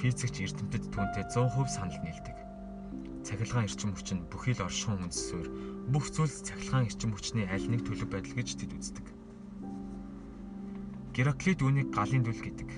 физикч 0.00 0.40
эрдэмтэд 0.48 0.88
түүнтэй 0.88 1.28
100% 1.28 1.68
санал 1.68 2.00
нийлдэг. 2.00 2.36
Цахилгаан 3.20 3.68
эрчим 3.68 3.92
хүч 3.92 4.16
нь 4.16 4.24
бүхий 4.32 4.56
л 4.56 4.64
оршихуун 4.64 5.04
үндсээр 5.04 5.48
бүх 5.92 6.08
зүйлс 6.08 6.40
цахилгаан 6.48 6.88
эрчим 6.88 7.12
хүчний 7.12 7.44
аль 7.44 7.68
нэг 7.68 7.84
төлөв 7.84 8.08
байдал 8.08 8.32
гэж 8.32 8.48
тэд 8.64 8.72
үздэг. 8.72 9.06
Гераклит 11.12 11.60
үүнийг 11.60 11.92
галын 11.92 12.24
дүл 12.24 12.40
гэдэг. 12.40 12.70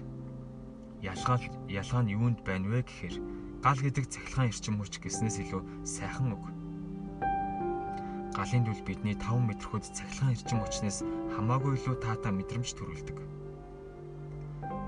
Ялгаа 0.98 1.38
ялгаа 1.70 2.02
нь 2.02 2.10
юунд 2.18 2.42
байна 2.42 2.66
вэ 2.74 2.82
гэхээр 2.82 3.41
гал 3.62 3.78
гэдэг 3.78 4.10
цахилгаан 4.10 4.50
эрчим 4.50 4.76
хүч 4.82 4.98
гэснээс 4.98 5.38
илүү 5.46 5.62
сайхан 5.86 6.34
үг 6.34 6.44
галын 8.42 8.64
дүл 8.64 8.82
бидний 8.82 9.14
5 9.14 9.38
метрхүүд 9.44 9.84
цахилгаан 9.92 10.34
эрчим 10.34 10.58
хүчнээс 10.64 10.98
хамаагүй 11.36 11.78
илүү 11.78 11.96
таатай 12.02 12.32
мэдрэмж 12.34 12.74
төрүүлдэг. 12.74 13.18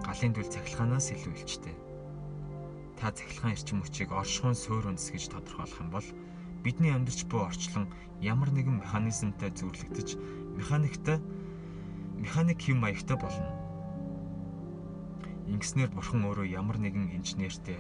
Галын 0.03 0.33
дүл 0.35 0.49
цахилгаанаас 0.49 1.13
илүү 1.15 1.33
илчтэй. 1.39 1.77
Та 2.99 3.13
цахилгаан 3.15 3.55
эрчим 3.55 3.79
хүчийг 3.85 4.11
оршихуун 4.11 4.59
суурь 4.59 4.91
үндэс 4.91 5.13
гэж 5.13 5.25
тодорхойлох 5.31 5.81
юм 5.85 5.91
бол 5.95 6.09
бидний 6.65 6.91
амьдарч 6.91 7.29
буй 7.31 7.47
орчлон 7.47 7.87
ямар 8.25 8.51
нэгэн 8.51 8.81
механизмтай 8.81 9.55
зүйрлэгдэж 9.55 10.09
механиктай 10.59 11.23
механик 12.19 12.59
хэм 12.59 12.83
маягтай 12.83 13.21
болно. 13.21 13.55
Ингэснээр 15.53 15.93
бурхан 15.93 16.27
өөрөө 16.27 16.49
ямар 16.49 16.81
нэгэн 16.83 17.13
инженертэй 17.13 17.79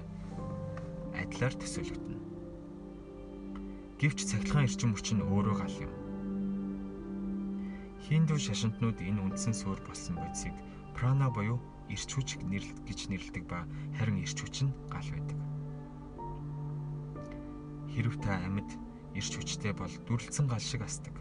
адилаар 1.24 1.54
төсөөлөгдөнө. 1.56 2.20
Гэвч 4.00 4.18
цахилгаан 4.28 4.68
эрчим 4.68 4.92
хүч 4.92 5.16
нь 5.16 5.24
өөрөө 5.24 5.56
гал 5.56 5.76
юм. 5.80 5.92
Хинду 8.04 8.36
шашинтнууд 8.36 9.00
энэ 9.00 9.22
үндсэн 9.24 9.56
суурь 9.56 9.80
болсон 9.88 10.20
бодисыг 10.20 10.52
прана 10.92 11.32
буюу 11.32 11.56
эрч 11.88 12.10
хүч 12.12 12.36
нэрлэг 12.44 12.78
гэж 12.84 13.00
нэрлэдэг 13.08 13.44
ба 13.48 13.64
харин 13.96 14.20
эрч 14.20 14.36
хүч 14.36 14.68
нь 14.68 14.76
гал 14.92 15.08
байдаг. 15.08 15.38
Хэрв 17.96 18.14
та 18.20 18.44
амьд 18.44 18.70
эрч 19.16 19.32
хүчтэй 19.32 19.72
бол 19.72 19.94
дүрлцэн 20.04 20.44
гал 20.44 20.60
шиг 20.60 20.84
асдаг. 20.84 21.16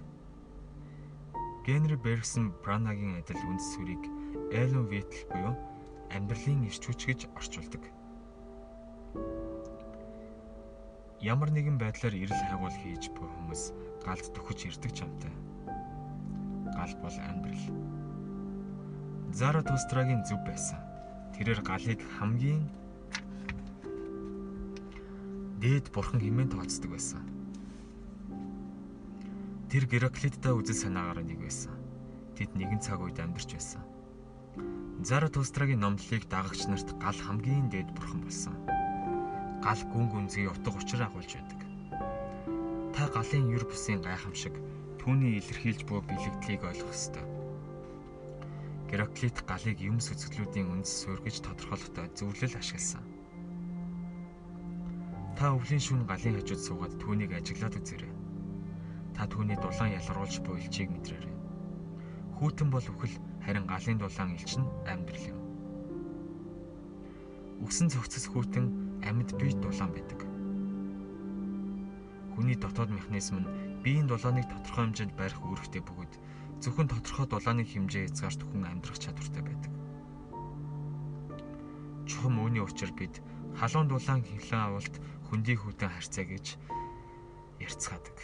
Генри 1.64 1.96
Бергсон 1.96 2.52
пранагийн 2.60 3.24
адил 3.24 3.40
үндэс 3.48 3.80
сүрийг 3.80 4.04
Эллен 4.52 4.92
Витл 4.92 5.24
буюу 5.32 5.56
амьдралын 6.12 6.68
эрч 6.68 6.84
хүч 6.84 7.08
гэж 7.08 7.20
орчуулдаг 7.40 7.84
ямар 11.24 11.56
нэгэн 11.56 11.80
байдлаар 11.80 12.20
эрэл 12.20 12.36
хайгуул 12.52 12.76
хийж 12.84 13.08
буй 13.16 13.24
хүмүүс 13.24 13.72
галд 14.04 14.28
төхөж 14.36 14.60
ирдэг 14.68 14.92
ч 14.92 15.08
амтай. 15.08 15.32
Гал 16.76 16.94
бол 17.00 17.16
амьдрал. 17.16 17.66
Заратустрагийн 19.32 20.28
зүв 20.28 20.44
байсан. 20.44 20.84
Тэрээр 21.32 21.64
галыг 21.64 22.04
хамгийн 22.20 22.68
дээд 25.64 25.96
бурхан 25.96 26.20
хэмээн 26.20 26.52
тооцдог 26.52 26.92
байсан. 26.92 27.24
Тэр 29.72 29.88
Гераклиттай 29.88 30.52
үзэл 30.52 30.76
санаагаар 30.76 31.24
нэг 31.24 31.40
байсан. 31.40 31.72
Тэд 32.36 32.52
нэгэн 32.52 32.84
цаг 32.84 33.00
үед 33.00 33.24
амьдарч 33.24 33.56
байсан. 33.56 33.82
Заратустрагийн 35.00 35.80
номлолыг 35.80 36.28
дагагч 36.28 36.68
нарт 36.68 36.92
гал 37.00 37.16
хамгийн 37.16 37.72
дээд 37.72 37.96
бурхан 37.96 38.22
болсон 38.28 38.73
гал 39.64 39.80
гүн 39.96 40.12
гүнзгий 40.12 40.52
утга 40.52 40.76
учир 40.76 41.08
агуулж 41.08 41.40
байдаг. 41.40 41.62
Та 42.92 43.08
галын 43.16 43.48
юр 43.48 43.64
бусын 43.64 44.04
гайхамшиг 44.04 44.52
түүний 45.00 45.40
илэрхийлж 45.40 45.88
буй 45.88 46.04
бэлэгдлийг 46.04 46.68
ойлгох 46.68 46.92
ёстой. 46.92 47.24
Гераклит 48.92 49.40
галыг 49.48 49.80
юм 49.80 50.04
сүзглүүдийн 50.04 50.68
үндэс 50.68 51.08
суурь 51.08 51.24
гэж 51.24 51.48
тодорхойлохдоо 51.48 52.12
зөвлөл 52.12 52.60
ашигласан. 52.60 53.08
Та 55.40 55.56
өвлийн 55.56 55.80
шүн 55.80 56.04
галын 56.12 56.44
хажууд 56.44 56.60
суугаад 56.60 56.94
түүнийг 57.00 57.32
ажиглаад 57.32 57.80
үзээрэй. 57.80 58.14
Та 59.16 59.32
түүний 59.32 59.56
дулаан 59.64 59.96
ялгаруулж 59.96 60.44
буй 60.44 60.60
элчийг 60.60 60.92
мэдрээрэй. 60.92 61.36
Хүүтэн 62.36 62.68
бол 62.68 62.84
үхэл 62.84 63.16
харин 63.48 63.64
галын 63.64 63.98
дулаан 63.98 64.36
элч 64.36 64.60
нь 64.60 64.68
амьдрал 64.92 65.26
юм. 65.32 65.40
Үгсэн 67.64 67.88
цогцос 67.88 68.28
хүүтэн 68.28 68.83
амьд 69.04 69.30
бие 69.38 69.54
дулаан 69.60 69.92
байдаг. 69.92 70.20
Хүний 72.34 72.58
дотоод 72.58 72.90
механизм 72.90 73.44
нь 73.44 73.52
биеийн 73.84 74.08
дулааныг 74.08 74.48
тодорхой 74.50 74.90
хэмжээнд 74.90 75.14
барих 75.14 75.40
үүрэгтэй 75.44 75.84
бөгөөд 75.86 76.14
зөвхөн 76.64 76.88
тодорхой 76.90 77.28
дулааны 77.30 77.64
хэмжээ 77.68 78.10
хязгаарт 78.10 78.42
хүн 78.42 78.64
амьдрах 78.66 78.98
чадвартай 78.98 79.44
байдаг. 79.44 79.72
Чухам 82.10 82.40
үүний 82.42 82.64
учир 82.64 82.92
бид 82.96 83.22
халуун 83.60 83.88
дулаан 83.92 84.24
хилэн 84.24 84.62
авалт 84.66 84.96
хөндий 85.30 85.58
хүтэн 85.60 85.92
харьцаа 85.94 86.26
гэж 86.26 86.58
ярьцгаадаг. 87.62 88.18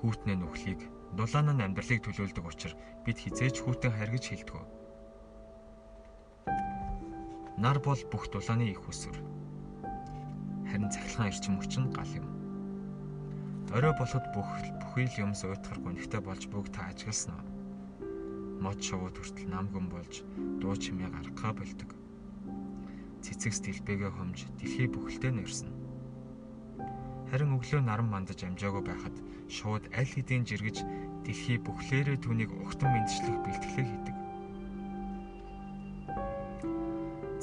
Хүүтнээ 0.00 0.36
нүхлийг 0.40 0.80
дулаан 1.14 1.54
нь 1.54 1.64
амьдралыг 1.64 2.00
төлөөлдөг 2.02 2.44
учраас 2.44 2.74
бид 3.06 3.16
хизээж 3.22 3.62
хүүтэн 3.62 3.92
хайр 3.94 4.10
гэж 4.12 4.24
хэлдэг. 4.34 4.83
Нар 7.54 7.78
бол 7.78 7.98
бүх 8.10 8.26
дулааны 8.34 8.66
их 8.66 8.82
усүр. 8.88 9.14
Харин 10.66 10.90
цахилгаан 10.90 11.30
эрчим 11.30 11.54
хүч 11.62 11.78
нь 11.78 11.94
гал 11.94 12.10
юм. 12.18 12.26
Орой 13.70 13.94
болоход 13.94 14.26
бүх 14.34 14.50
бүхий 14.82 15.06
л 15.06 15.30
юмс 15.30 15.46
уйтгар 15.46 15.78
гүнхтэй 15.78 16.18
болж 16.18 16.50
бүгд 16.50 16.74
та 16.74 16.90
ажигласан 16.90 17.38
уу? 17.38 17.46
Мод 18.58 18.82
шувууд 18.82 19.14
хүртэл 19.18 19.50
намгүн 19.54 19.86
болж 19.86 20.26
дуу 20.58 20.74
чимээ 20.74 21.14
гаргахаа 21.14 21.54
болдог. 21.54 21.90
Цэцэгс 23.22 23.62
дэлбэгээ 23.62 24.10
хомж 24.10 24.50
дэлхий 24.58 24.90
бүхэлдээ 24.90 25.32
нэрсэн. 25.38 25.70
Харин 27.30 27.54
өглөө 27.54 27.82
наран 27.86 28.10
мандаж 28.10 28.42
амжаагүй 28.42 28.82
байхад 28.82 29.14
шууд 29.46 29.90
аль 29.94 30.10
хэдийн 30.10 30.42
жиргэж 30.42 30.82
дэлхий 31.22 31.58
бүхлээрээ 31.62 32.18
түүнийг 32.18 32.50
угтан 32.50 32.90
мэдчлэх 32.94 33.42
бэлтгэлээ 33.46 33.86
хийдэг. 33.90 34.23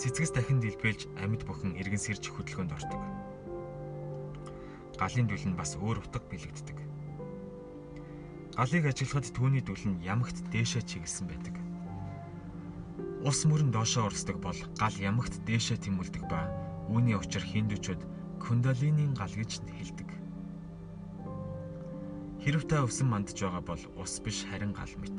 Цэцгэс 0.01 0.33
дахин 0.33 0.57
дэлбэлж 0.57 1.13
амьд 1.21 1.45
бүхэн 1.45 1.77
эргэн 1.77 2.01
сэрж 2.01 2.33
хөдөлгөөнд 2.33 2.73
ортог. 2.73 3.01
Галын 4.97 5.29
дүл 5.29 5.45
нь 5.45 5.53
бас 5.53 5.77
өөр 5.77 6.01
утга 6.01 6.25
бэлэгддэг. 6.25 6.77
Галыг 8.57 8.83
ажиглахад 8.89 9.29
түүний 9.29 9.61
дүл 9.61 9.85
нь 9.85 10.01
ямагт 10.01 10.41
дээшээ 10.49 10.89
чиглэсэн 10.89 11.25
байдаг. 11.29 11.55
Ус 13.21 13.45
мөрөн 13.45 13.69
доошоо 13.69 14.09
урсдаг 14.09 14.41
бол 14.41 14.57
гал 14.81 14.97
ямагт 14.97 15.37
дээшээ 15.45 15.85
тэмүүлдэг 15.85 16.25
ба 16.25 16.49
үүний 16.89 17.13
учир 17.13 17.45
хиндүүчүүд 17.45 18.01
кундалинийн 18.41 19.13
гал 19.13 19.29
гэж 19.29 19.61
хэлдэг. 19.69 20.09
Хэрв 22.41 22.65
та 22.65 22.81
өвсөн 22.81 23.05
мандж 23.05 23.37
байгаа 23.37 23.61
бол 23.61 23.83
ус 24.01 24.17
биш 24.17 24.49
харин 24.49 24.73
гал 24.73 24.89
мэт. 24.97 25.17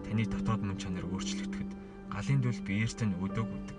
Таны 0.00 0.24
дотоод 0.24 0.64
мөн 0.64 0.80
чанар 0.80 1.04
өөрчлөгдөд 1.12 1.81
галын 2.12 2.44
дүл 2.44 2.60
биеэрт 2.60 3.00
нь 3.08 3.16
өдөг 3.24 3.48
үдэг. 3.48 3.78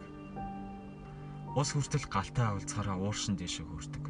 Ус 1.54 1.70
хүртэл 1.78 2.10
галтай 2.10 2.50
уулзахаараа 2.50 2.98
ууршин 2.98 3.38
дэшээ 3.38 3.62
хөрдөг. 3.70 4.10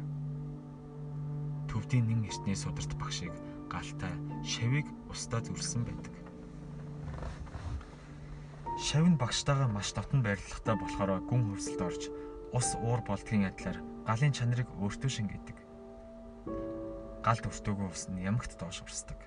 Төвдийн 1.68 2.08
нэн 2.08 2.24
эртний 2.24 2.56
сударт 2.56 2.96
багшийг 2.96 3.36
галтай 3.68 4.16
шавийг 4.40 4.88
устдаа 5.12 5.44
зүрсэн 5.44 5.84
байдаг. 5.84 6.14
Шав 8.80 9.04
нь 9.04 9.20
багштайгаа 9.20 9.68
маш 9.68 9.92
татан 9.92 10.24
байрлалтай 10.24 10.72
болохоор 10.72 11.20
гүн 11.28 11.52
хөвсөлд 11.52 11.80
орж 11.84 12.02
ус 12.56 12.68
уур 12.80 13.04
болдгийн 13.04 13.52
адилаар 13.52 13.78
галын 14.08 14.32
чанарыг 14.32 14.72
өөртөө 14.80 15.10
шингээдэг. 15.12 15.58
Галд 17.20 17.44
өртөөгөө 17.44 17.88
ус 17.92 18.08
нь 18.08 18.24
ямагт 18.24 18.56
доош 18.56 18.80
урсдаг. 18.80 19.20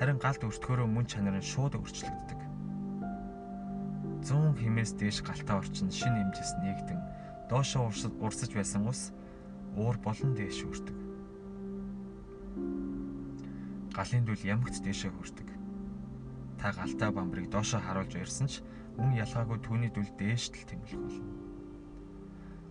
Харин 0.00 0.16
галд 0.16 0.48
өртгөөрөө 0.48 0.88
мөн 0.88 1.04
чанар 1.04 1.36
нь 1.36 1.44
шууд 1.44 1.76
өөрчлөгддөг. 1.76 2.47
100 4.24 4.58
хэмээс 4.58 4.92
дээш 4.98 5.22
галтаа 5.22 5.62
орчин 5.62 5.90
шин 5.90 6.14
хэмжээс 6.16 6.52
нээгдэн 6.62 7.00
доошоо 7.50 7.90
урсаж 8.20 8.50
байсан 8.54 8.86
ус 8.88 9.12
уур 9.76 9.96
болон 10.02 10.34
дээш 10.34 10.64
хүрдэг. 10.64 10.96
Галын 13.96 14.24
дүл 14.24 14.42
ямагт 14.44 14.78
дээшээ 14.82 15.12
хүрдэг. 15.14 15.48
Та 16.58 16.72
галтаа 16.74 17.10
бамбарыг 17.14 17.50
доошоо 17.50 17.80
харуулж 17.80 18.14
ирсэн 18.18 18.46
ч 18.50 18.60
мөн 18.98 19.14
ялгаагүй 19.14 19.58
түүний 19.62 19.90
дүл 19.94 20.10
дээштэл 20.18 20.66
тэмүүлэх 20.66 20.98
болно. 20.98 21.24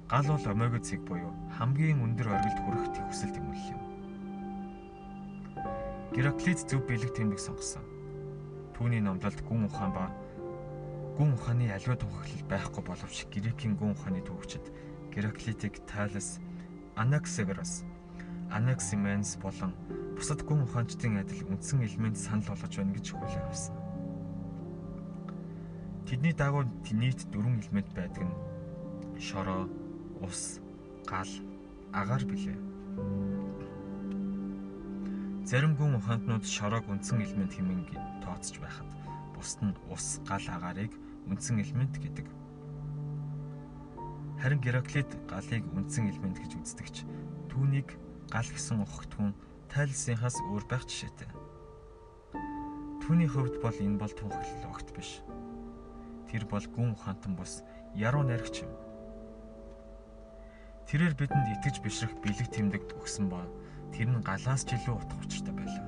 Гал 0.07 0.27
бол 0.27 0.47
омега 0.51 0.79
цэг 0.79 1.03
буюу 1.03 1.35
хамгийн 1.59 1.99
өндөр 1.99 2.31
оргилд 2.31 2.59
хүрэх 2.63 2.85
хүсэл 2.95 3.35
тэмүүлэл 3.35 3.75
юм. 3.75 3.83
Гераклит 6.15 6.63
зөв 6.63 6.81
бэлэг 6.87 7.11
тэмдэг 7.11 7.39
сонгосон. 7.39 7.83
Түүний 8.71 9.03
номлолд 9.03 9.39
гүн 9.43 9.67
ухаан 9.67 9.91
ба 9.91 10.07
гүн 11.17 11.33
ухааны 11.33 11.73
аливаа 11.73 11.97
тунхаглал 11.97 12.45
байхгүй 12.45 12.83
боловч 12.85 13.25
Грекийн 13.33 13.73
гүн 13.73 13.97
ухааны 13.97 14.21
төвөгчд 14.21 14.69
Гераклитик 15.09 15.81
Талес, 15.89 16.37
Анаксагорос, 16.93 17.81
Анаксименс 18.53 19.33
болон 19.41 19.73
бусад 20.13 20.45
гүн 20.45 20.61
ухаанчдын 20.69 21.17
адил 21.17 21.41
үндсэн 21.49 21.81
элемент 21.81 22.21
санал 22.21 22.45
болгож 22.53 22.69
байна 22.77 22.93
гэж 22.93 23.17
хүлээн 23.17 23.49
авсан. 23.49 23.75
Тэдний 26.05 26.37
дагуу 26.37 26.69
нийт 26.93 27.25
дөрвөн 27.33 27.65
элемент 27.65 27.89
байдаг 27.97 28.21
нь 28.29 28.37
шороо, 29.17 29.65
ус, 30.21 30.61
гал, 31.09 31.33
агаар 31.97 32.23
билээ. 32.29 32.61
Зарим 35.49 35.73
гүн 35.73 35.97
ухаантнууд 35.97 36.45
шороог 36.45 36.85
үндсэн 36.85 37.25
элемент 37.25 37.57
хэмээн 37.57 38.21
тооцож 38.21 38.61
байхад 38.61 38.85
бусд 39.33 39.65
нь 39.65 39.73
ус, 39.89 40.21
гал, 40.29 40.45
агаарыг 40.45 40.93
үндсэн 41.27 41.59
элемент 41.59 41.95
гэдэг. 41.99 42.27
Харин 44.41 44.61
Гераклит 44.61 45.09
галыг 45.27 45.63
үндсэн 45.75 46.09
элемент 46.09 46.39
гэж 46.39 46.55
үздэгч 46.61 46.95
түүнийг 47.51 47.97
гал 48.29 48.45
гэсэн 48.47 48.83
ухагтун 48.85 49.33
тайлсынхаас 49.71 50.37
өөр 50.51 50.63
байх 50.69 50.85
жишээтэй. 50.85 51.27
Түүний 53.01 53.27
хувьд 53.27 53.59
бол 53.63 53.73
энэ 53.73 53.97
бол 53.97 54.13
тунхаглал 54.13 54.67
огт 54.71 54.91
биш. 54.95 55.23
Тэр 56.27 56.43
бол 56.45 56.63
гүн 56.63 56.93
ухаантан 56.93 57.39
бус 57.39 57.63
яруу 57.95 58.23
найрагч 58.27 58.67
юм. 58.67 58.71
Тэрээр 60.87 61.15
бидэнд 61.19 61.59
итгэж 61.59 61.83
бишрэх 61.83 62.15
бэлэг 62.23 62.47
тэмдэгт 62.51 62.95
өгсөн 62.99 63.27
ба 63.31 63.43
тэр 63.91 64.11
нь 64.11 64.23
галаас 64.23 64.63
ч 64.63 64.75
илүү 64.75 64.95
утга 64.95 65.19
учиртай 65.19 65.55
байлаа. 65.55 65.87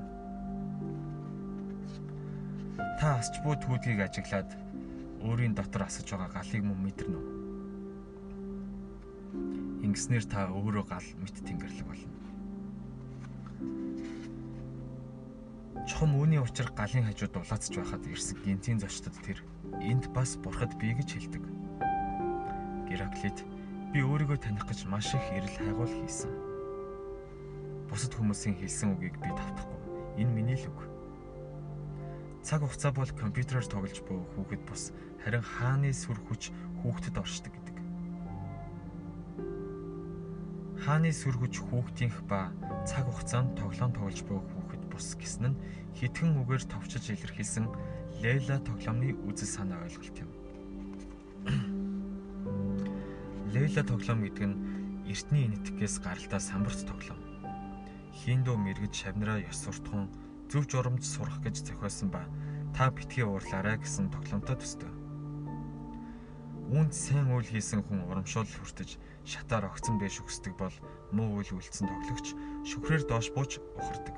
Та 3.00 3.16
асч 3.16 3.40
буй 3.40 3.56
түүдгийг 3.56 4.00
ажиглаад 4.04 4.52
өөрийн 5.24 5.54
дотор 5.54 5.84
асаж 5.86 6.08
байгаа 6.10 6.30
галыг 6.34 6.62
мөн 6.64 6.78
мэдэрнэ 6.84 7.18
үү? 7.20 7.28
Ингэснээр 9.84 10.24
та 10.28 10.48
өөрөө 10.52 10.84
гал 10.88 11.08
мэт 11.20 11.36
тэнгэрлэг 11.44 11.86
болно. 11.86 12.16
Чухам 15.88 16.12
үүний 16.16 16.40
учир 16.40 16.68
галын 16.76 17.08
хажууд 17.08 17.32
дулаацж 17.34 17.72
байхад 17.76 18.04
ирсэг 18.06 18.38
гинтийн 18.44 18.80
зочдод 18.80 19.16
тэр 19.24 19.40
энд 19.80 20.12
бас 20.12 20.36
бурхад 20.36 20.76
бий 20.76 20.92
гэж 20.94 21.08
хэлдэг. 21.16 21.44
Гераклит 22.90 23.38
Би 23.90 24.04
өөрийгөө 24.06 24.38
таних 24.38 24.62
гэж 24.70 24.86
маш 24.86 25.10
их 25.18 25.26
эрэл 25.34 25.50
хайгуул 25.50 25.90
хийсэн. 25.90 26.30
Бусад 27.90 28.14
хүмүүсийн 28.14 28.54
хэлсэн 28.54 28.94
үгийг 28.94 29.18
би 29.18 29.34
давтахгүй. 29.34 30.22
Энэ 30.22 30.30
миний 30.30 30.54
л 30.54 30.70
үг. 30.70 30.89
Цаг 32.40 32.64
хугацаа 32.64 32.92
бол 32.96 33.10
компьютероор 33.12 33.66
тоглож 33.68 34.00
буй 34.08 34.24
хүүхэд 34.32 34.64
бус 34.64 34.96
харин 35.20 35.44
хааны 35.44 35.92
сүр 35.92 36.16
хүч 36.24 36.48
хүүхдэд 36.80 37.20
оршдог 37.20 37.52
гэдэг. 37.52 37.76
Хааны 40.80 41.12
сүр 41.12 41.36
хүч 41.36 41.60
хүүхдийнх 41.60 42.24
ба 42.24 42.48
цаг 42.88 43.04
хугацаанд 43.04 43.60
тоглоом 43.60 43.92
тоглож 43.92 44.24
буй 44.24 44.40
хүүхэд 44.40 44.82
бус 44.88 45.20
гэсэн 45.20 45.52
нь 45.52 45.60
хитгэн 46.00 46.40
үгээр 46.40 46.64
товчж 46.64 47.12
илэрхийлсэн 47.12 47.68
Лейла 48.24 48.56
тоглоомны 48.64 49.12
үзэл 49.28 49.60
санаа 49.60 49.84
ойлголт 49.84 50.16
юм. 50.24 50.30
Лейла 53.52 53.84
тоглоом 53.84 54.24
гэдэг 54.24 54.44
нь 54.48 54.56
эртний 55.12 55.44
энэтхгээс 55.44 56.00
гаралтай 56.00 56.40
самбарт 56.40 56.88
тоглоом. 56.88 57.20
Хиндүү 58.16 58.56
мэрэгж 58.56 58.96
шавнараа 58.96 59.44
ёс 59.44 59.60
суртахуун 59.60 60.08
зөв 60.50 60.66
журамж 60.66 61.06
сурах 61.06 61.38
гэж 61.46 61.62
зохиосон 61.62 62.10
ба 62.10 62.26
та 62.74 62.90
битгий 62.90 63.22
уурлаарай 63.22 63.78
гэсэн 63.78 64.10
тоглоомтой 64.10 64.58
төстэй. 64.58 64.90
Үүнд 66.74 66.90
сайн 66.90 67.30
үйл 67.30 67.46
хийсэн 67.46 67.86
хүн 67.86 68.02
урамшуул 68.10 68.50
хүртэж 68.50 68.98
шатаар 69.22 69.70
огцон 69.70 70.02
бэш 70.02 70.18
өгсдөг 70.26 70.58
бол 70.58 70.74
муу 71.14 71.38
үйл 71.38 71.54
үлдсэн 71.54 71.86
тоглогч 71.86 72.34
шүхрээр 72.66 73.06
доош 73.06 73.30
бууж 73.30 73.62
ухардаг. 73.78 74.16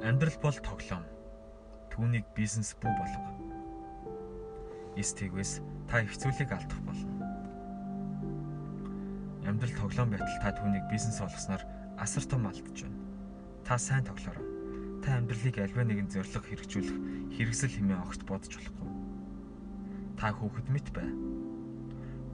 Амьдрал 0.00 0.38
бол 0.40 0.58
тоглоом. 0.64 1.04
Түүнийг 1.92 2.24
бизнес 2.36 2.72
бүү 2.80 2.92
болго 2.96 3.46
эс 4.96 5.12
тэгвэс 5.12 5.60
та 5.88 6.00
хэвцүүлийг 6.00 6.50
алдах 6.56 6.80
болно. 6.88 7.12
Амьдрал 9.44 9.76
тоглоом 9.76 10.10
байтал 10.10 10.40
та 10.40 10.56
түүнийг 10.56 10.88
бизнес 10.88 11.20
болгосноор 11.20 11.62
асар 11.98 12.24
том 12.24 12.46
алдаж 12.46 12.84
байна. 12.84 13.00
Та 13.64 13.78
сайн 13.78 14.04
тоглоорой. 14.04 14.44
Та 15.02 15.18
амьдралыг 15.18 15.56
альва 15.58 15.82
нэгэн 15.84 16.10
зориг 16.12 16.44
хэрэгжүүлэх 16.44 16.96
хэрэгсэл 17.36 17.74
хэмээн 17.76 18.02
огт 18.04 18.22
бодож 18.28 18.52
болохгүй. 18.52 18.90
Та 20.16 20.32
хүүхэд 20.32 20.68
мэт 20.72 20.88
бай. 20.94 21.08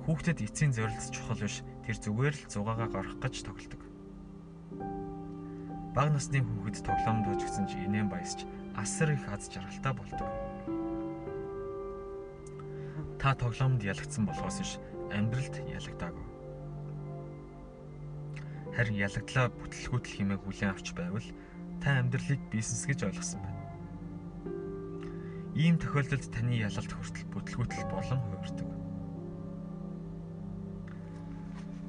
Хүүхдэд 0.06 0.42
эцсийн 0.42 0.72
зорилт 0.74 1.08
чухал 1.10 1.40
биш. 1.40 1.62
Тэр 1.86 1.96
зүгээр 1.98 2.34
л 2.34 2.48
зугаагаа 2.50 2.88
гарах 2.90 3.16
гэж 3.22 3.42
тоглодог. 3.46 3.82
Бага 5.94 6.10
насны 6.14 6.40
хүүхэд 6.40 6.82
тоглоомд 6.82 7.26
хожигдсон 7.28 7.66
ч 7.68 7.76
инээн 7.76 8.08
баясч 8.08 8.48
асар 8.78 9.12
их 9.12 9.28
аз 9.28 9.50
жаргалтай 9.52 9.92
болдог 9.92 10.30
та 13.22 13.36
тоглоомд 13.38 13.84
ялагдсан 13.86 14.26
болохоос 14.26 14.58
ш 14.66 14.82
амьдралд 15.14 15.54
ялагдаагүй. 15.70 16.26
Харин 18.72 18.96
ялагдлаа 18.96 19.52
бүтлгүүтэл 19.52 20.16
хэмээн 20.16 20.40
хүлээн 20.40 20.72
авч 20.72 20.96
байвал 20.96 21.28
та 21.84 22.00
амьдралыг 22.00 22.40
бизнес 22.48 22.88
гэж 22.88 23.04
ойлгосон 23.08 23.40
байна. 23.44 23.60
Ийм 25.52 25.76
тохиолдолд 25.76 26.24
таны 26.32 26.56
ялалт 26.56 26.92
хүртэл 26.92 27.28
бүтлгүүтэл 27.32 27.84
болон 27.92 28.20
хувирдаг. 28.32 28.68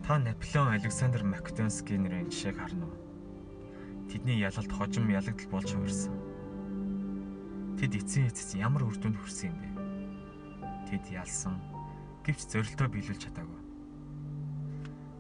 Та 0.04 0.20
Наполеон 0.20 0.76
Александр 0.76 1.24
Македонский 1.24 1.96
нэрийн 1.96 2.28
жишээг 2.28 2.60
харна 2.60 2.92
уу? 2.92 3.00
Тэдний 4.12 4.44
ялалт 4.44 4.68
хожим 4.68 5.08
ялагдал 5.08 5.48
болж 5.48 5.72
хувирсан. 5.72 6.12
Тэд 7.80 7.96
эцсийн 7.96 8.28
эцэс 8.28 8.60
ямар 8.60 8.84
үр 8.84 9.00
дүнд 9.00 9.16
хүрсэн 9.16 9.56
юм 9.56 9.58
бэ? 9.64 9.74
тэд 10.94 11.10
ялсан. 11.10 11.58
Гэвч 12.22 12.54
зорилтоо 12.54 12.86
биелүүлж 12.86 13.26
чадаагүй. 13.26 13.63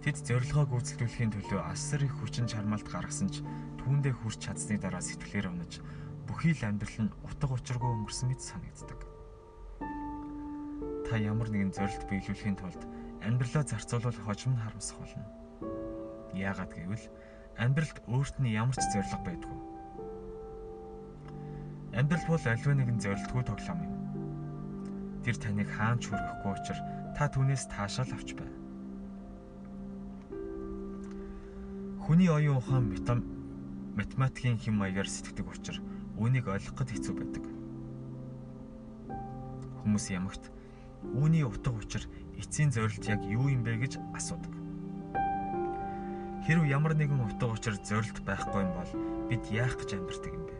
Тэд 0.03 0.19
зорилгоо 0.19 0.67
гүйцэтгүүлэхийн 0.67 1.31
төлөө 1.31 1.63
асар 1.63 2.03
их 2.03 2.11
хүчин 2.19 2.43
чармаалт 2.43 2.91
гаргасан 2.91 3.31
ч 3.31 3.39
түүндээ 3.79 4.11
хүрч 4.11 4.51
чадсны 4.51 4.75
дараа 4.75 4.99
сэтгэлээр 4.99 5.47
унаж 5.47 5.79
бүхий 6.27 6.51
л 6.51 6.67
амьдрал 6.67 7.07
нь 7.07 7.13
утга 7.23 7.55
учиргүй 7.55 7.87
өнгөрсөн 7.87 8.27
мэт 8.27 8.43
санагддаг. 8.43 8.99
Та 11.07 11.15
ямар 11.15 11.47
нэгэн 11.47 11.71
зорилт 11.71 12.03
биелүүлэхийн 12.11 12.59
тулд 12.59 12.83
амьдралаа 13.23 13.63
зарцуулбал 13.63 14.19
хожим 14.27 14.59
нь 14.59 14.63
харамсах 14.67 14.99
болно. 14.99 15.23
Яагаад 16.35 16.75
гэвэл 16.75 17.07
амьдралд 17.55 17.97
өөрт 18.03 18.35
нь 18.43 18.51
ямар 18.59 18.75
ч 18.75 18.83
зорилго 18.91 19.23
байдгүй. 19.23 19.57
Амьдрал 21.95 22.27
бол 22.27 22.43
альва 22.43 22.73
нэгэн 22.75 22.99
зорилтгүй 22.99 23.43
тоглоом 23.47 23.79
юм. 23.87 23.95
Тэр 25.23 25.39
таныг 25.39 25.71
хаан 25.71 26.03
ч 26.03 26.11
хүргэхгүй 26.11 26.51
учраас 26.59 26.83
та 27.15 27.31
түүнээс 27.31 27.71
таашаал 27.71 28.11
авч 28.11 28.35
бай. 28.35 28.62
Хүний 32.03 32.27
оюун 32.27 32.59
ухаан 32.59 32.91
математикийн 33.95 34.59
хэм 34.59 34.75
маягаар 34.75 35.07
сэтгэдэг 35.07 35.47
учраас 35.47 35.79
үүнийг 36.19 36.51
ойлгоход 36.51 36.91
хэцүү 36.91 37.13
байдаг. 37.15 37.43
Хүмүүс 39.79 40.05
ямагт 40.11 40.51
үүний 41.15 41.47
утга 41.47 41.71
учир 41.71 42.03
эцсийн 42.35 42.75
зорилт 42.75 43.07
яг 43.07 43.23
юу 43.23 43.47
юм 43.47 43.63
бэ 43.63 43.87
гэж 43.87 44.03
асуудаг. 44.19 44.51
Хэрв 46.43 46.67
ямар 46.67 46.91
нэгэн 46.91 47.23
утга 47.23 47.47
учир 47.47 47.79
зорилт 47.79 48.19
байхгүй 48.27 48.67
юм 48.67 48.71
бол 48.75 48.91
бид 49.31 49.43
яах 49.47 49.79
гэж 49.79 49.95
амьдардаг 49.95 50.31
юм 50.35 50.43
бэ? 50.43 50.55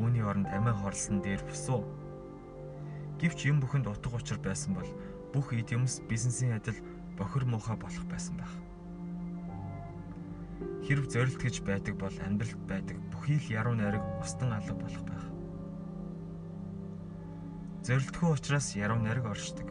Үүний 0.00 0.24
оронд 0.24 0.48
амиа 0.48 0.72
хорлсон 0.72 1.20
дээр 1.20 1.44
бусуу 1.44 1.84
Гэвч 3.22 3.46
юм 3.46 3.62
бүхэнд 3.62 3.86
утга 3.86 4.18
учир 4.18 4.42
байсан 4.42 4.74
бол 4.74 4.88
бүх 5.30 5.54
эд 5.54 5.70
юмс 5.70 6.02
бизнесийн 6.10 6.58
адил 6.58 6.74
бохир 7.14 7.46
муухай 7.46 7.78
болох 7.78 8.02
байсан 8.10 8.34
байх. 8.34 8.50
Хэрв 10.82 11.06
зорилт 11.06 11.38
гэж 11.38 11.62
байдаг 11.62 11.94
бол 11.94 12.16
амьдралд 12.26 12.62
байдаг 12.66 12.98
бүхий 13.14 13.38
л 13.38 13.46
яруу 13.54 13.78
найраг 13.78 14.02
устан 14.18 14.50
алга 14.50 14.74
болох 14.74 15.04
байх. 15.06 15.26
Зорилтгүй 17.86 18.30
учраас 18.34 18.74
яруу 18.74 18.98
найраг 18.98 19.30
оршдог. 19.30 19.70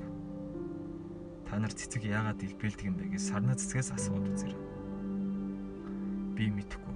Та 1.52 1.60
нар 1.60 1.76
цэцэг 1.76 2.08
яагаад 2.08 2.40
дэлбэлдэг 2.40 2.88
юм 2.88 2.96
бэ 2.96 3.12
гэж 3.12 3.28
сарна 3.28 3.60
цэцгээс 3.60 3.92
асууад 3.92 4.32
үзээрэй. 4.32 4.60
Би 6.40 6.48
мэдэхгүй. 6.48 6.96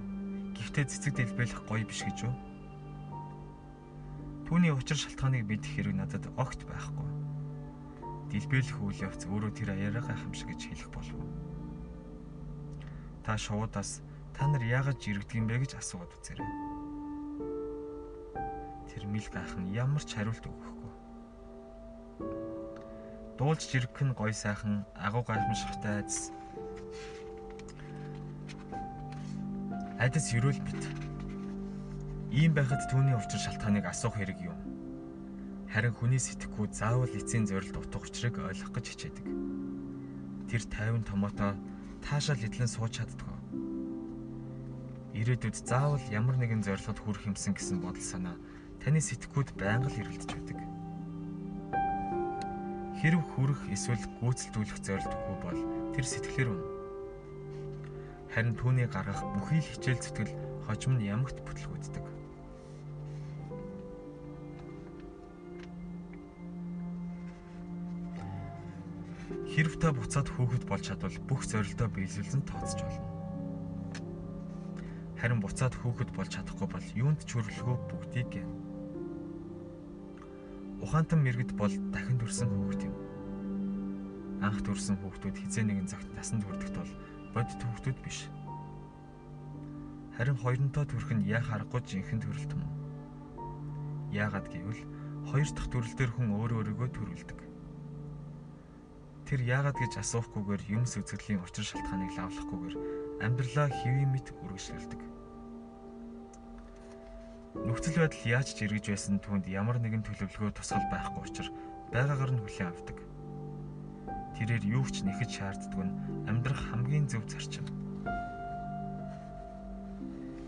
Гэхдээ 0.56 0.84
цэцэг 0.88 1.12
дэлбэлэх 1.12 1.60
гоё 1.68 1.84
биш 1.84 2.00
гэж 2.08 2.24
юу? 2.24 2.34
Түүний 4.48 4.72
учир 4.72 4.96
шалтгааныг 4.96 5.44
мэдэх 5.44 5.76
хэрэг 5.76 5.92
надад 5.92 6.24
огт 6.40 6.64
байхгүй. 6.64 7.08
дэлбэлэх 8.32 8.80
үйл 8.80 9.04
явц 9.04 9.28
өөрөө 9.28 9.52
тэр 9.52 9.76
аяараа 9.76 10.08
гайхамшиг 10.08 10.48
гэж 10.56 10.60
хэлэх 10.72 10.90
болов. 10.92 11.20
Та 13.26 13.34
шуудаас 13.34 14.06
та 14.38 14.46
нар 14.46 14.62
яагаад 14.62 15.02
жирэгдэг 15.02 15.34
юм 15.34 15.50
бэ 15.50 15.66
гэж 15.66 15.82
асууад 15.82 16.14
үзээрэй. 16.14 16.46
Тэр 18.86 19.02
мэл 19.10 19.26
гайхан 19.34 19.66
ямар 19.74 19.98
ч 20.06 20.14
хариулт 20.14 20.46
өгөхгүй. 20.46 20.92
Дуулж 23.34 23.66
жиргэх 23.66 23.98
нь 24.06 24.14
гой 24.14 24.30
сайхан 24.30 24.86
агуу 24.94 25.26
гайхамшигтай 25.26 26.06
айдас. 26.06 26.30
Айдас 29.98 30.30
юрүүл 30.30 30.62
бит. 30.62 30.86
Ийм 32.30 32.54
байхад 32.54 32.86
түүний 32.86 33.18
учир 33.18 33.42
шалтгааныг 33.42 33.90
асуух 33.90 34.22
хэрэг 34.22 34.38
юу? 34.38 34.54
Харин 35.66 35.98
хүний 35.98 36.22
сэтгэхүй 36.22 36.70
заавал 36.70 37.10
эцсийн 37.10 37.50
зорилт 37.50 37.74
утга 37.74 38.06
учирыг 38.06 38.38
ойлгох 38.38 38.70
гэж 38.70 38.86
хичээдэг. 38.86 39.26
Тэр 40.46 40.62
50 40.62 41.10
томото 41.10 41.58
таашаал 42.06 42.38
идлэн 42.38 42.70
сууж 42.70 43.02
чаддаг. 43.02 43.26
Ирээдүйд 45.10 45.58
заавал 45.58 46.06
ямар 46.14 46.38
нэгэн 46.38 46.62
зорилгод 46.62 47.02
хүрэх 47.02 47.34
юмсан 47.34 47.50
гэсэн 47.58 47.82
бодол 47.82 48.06
санаа 48.06 48.38
таны 48.78 49.02
сэтгэхүйд 49.02 49.58
байнга 49.58 49.90
л 49.90 49.98
ирэлдэж 49.98 50.30
байдаг. 50.30 50.58
Хэрв 53.02 53.22
хүрэх 53.34 53.60
эсвэл 53.74 54.06
гүйцэлдүүлэх 54.22 54.78
зорилтгүй 54.86 55.36
бол 55.42 55.60
тэр 55.98 56.06
сэтгэлээр 56.06 56.48
үнэ. 56.54 56.66
Харин 58.30 58.54
түүний 58.54 58.86
гаргах 58.86 59.26
бүхий 59.34 59.58
л 59.58 59.66
хичээл 59.66 59.98
зүтгэл 59.98 60.32
хожим 60.62 61.02
нь 61.02 61.10
ямагт 61.10 61.42
бүтлгүүддэг. 61.42 62.15
Хэрв 69.56 69.80
та 69.80 69.88
буцаад 69.88 70.28
хөөхд 70.28 70.68
болж 70.68 70.84
чадвал 70.84 71.16
бүх 71.24 71.40
зорилтоо 71.48 71.88
биелүүлсэн 71.88 72.44
тооцож 72.44 72.76
болно. 72.76 73.08
Харин 75.16 75.40
буцаад 75.40 75.72
хөөхд 75.72 76.12
болж 76.12 76.28
чадахгүй 76.28 76.68
бол 76.68 76.88
юунд 76.92 77.24
ч 77.24 77.40
хүрлэхөө 77.40 77.76
бүгдийг 77.88 78.28
гэн. 78.36 78.48
Ухаантан 80.84 81.24
мэрэгд 81.24 81.56
бол 81.56 81.72
дахин 81.72 82.20
төрсэн 82.20 82.52
хөөхт 82.52 82.84
юм. 82.84 82.92
Анх 84.44 84.60
төрсэн 84.60 85.00
хөөхтүүд 85.00 85.40
хизээ 85.40 85.64
нэгэн 85.64 85.88
цагт 85.88 86.12
насанд 86.12 86.44
хүрдэхт 86.44 86.76
бол 86.76 86.92
бодит 87.32 87.56
хөөхтүүд 87.56 87.98
биш. 88.04 88.28
Харин 90.20 90.36
хоёронтоо 90.36 90.84
төрөх 90.84 91.16
нь 91.16 91.32
яах 91.32 91.48
аргагүй 91.48 91.80
жинхэнэ 91.80 92.28
төрөлт 92.28 92.52
юм. 92.52 92.60
Яагаад 94.12 94.52
гэвэл 94.52 94.84
хоёр 95.32 95.48
дахь 95.48 95.72
төрөл 95.72 95.96
дээр 95.96 96.12
хүн 96.12 96.36
өөр 96.44 96.60
өөрийгөө 96.60 96.88
төрүүлдэг. 96.92 97.45
Тэр 99.26 99.42
яагаад 99.42 99.74
гэж 99.74 99.98
асуухгүйгээр 99.98 100.62
юмс 100.70 101.02
үзэгдлийн 101.02 101.42
учир 101.42 101.66
шалтгааныг 101.66 102.14
лавлахгүйгээр 102.14 102.74
амьдралаа 103.26 103.66
хэвийн 103.74 104.14
мэт 104.14 104.30
үргэлжлүүлдэг. 104.30 105.02
Нөхцөл 107.66 108.06
байдал 108.06 108.22
яаж 108.22 108.54
ч 108.54 108.62
эргэж 108.62 108.86
байсан 108.86 109.18
түүнд 109.18 109.50
ямар 109.50 109.82
нэгэн 109.82 110.06
төлөвлөгөө 110.06 110.54
тусгал 110.54 110.86
байхгүй 110.94 111.26
учраас 111.26 111.50
байгаагаар 111.90 112.38
нь 112.38 112.42
хүлээн 112.46 112.70
авдаг. 112.70 112.98
Тэрээр 114.38 114.62
юу 114.62 114.86
ч 114.86 115.02
нэхэж 115.02 115.30
шаарддаг 115.42 115.74
нь 115.74 115.96
амьдрах 116.30 116.62
хамгийн 116.70 117.10
зөв 117.10 117.26
зарчим. 117.26 117.66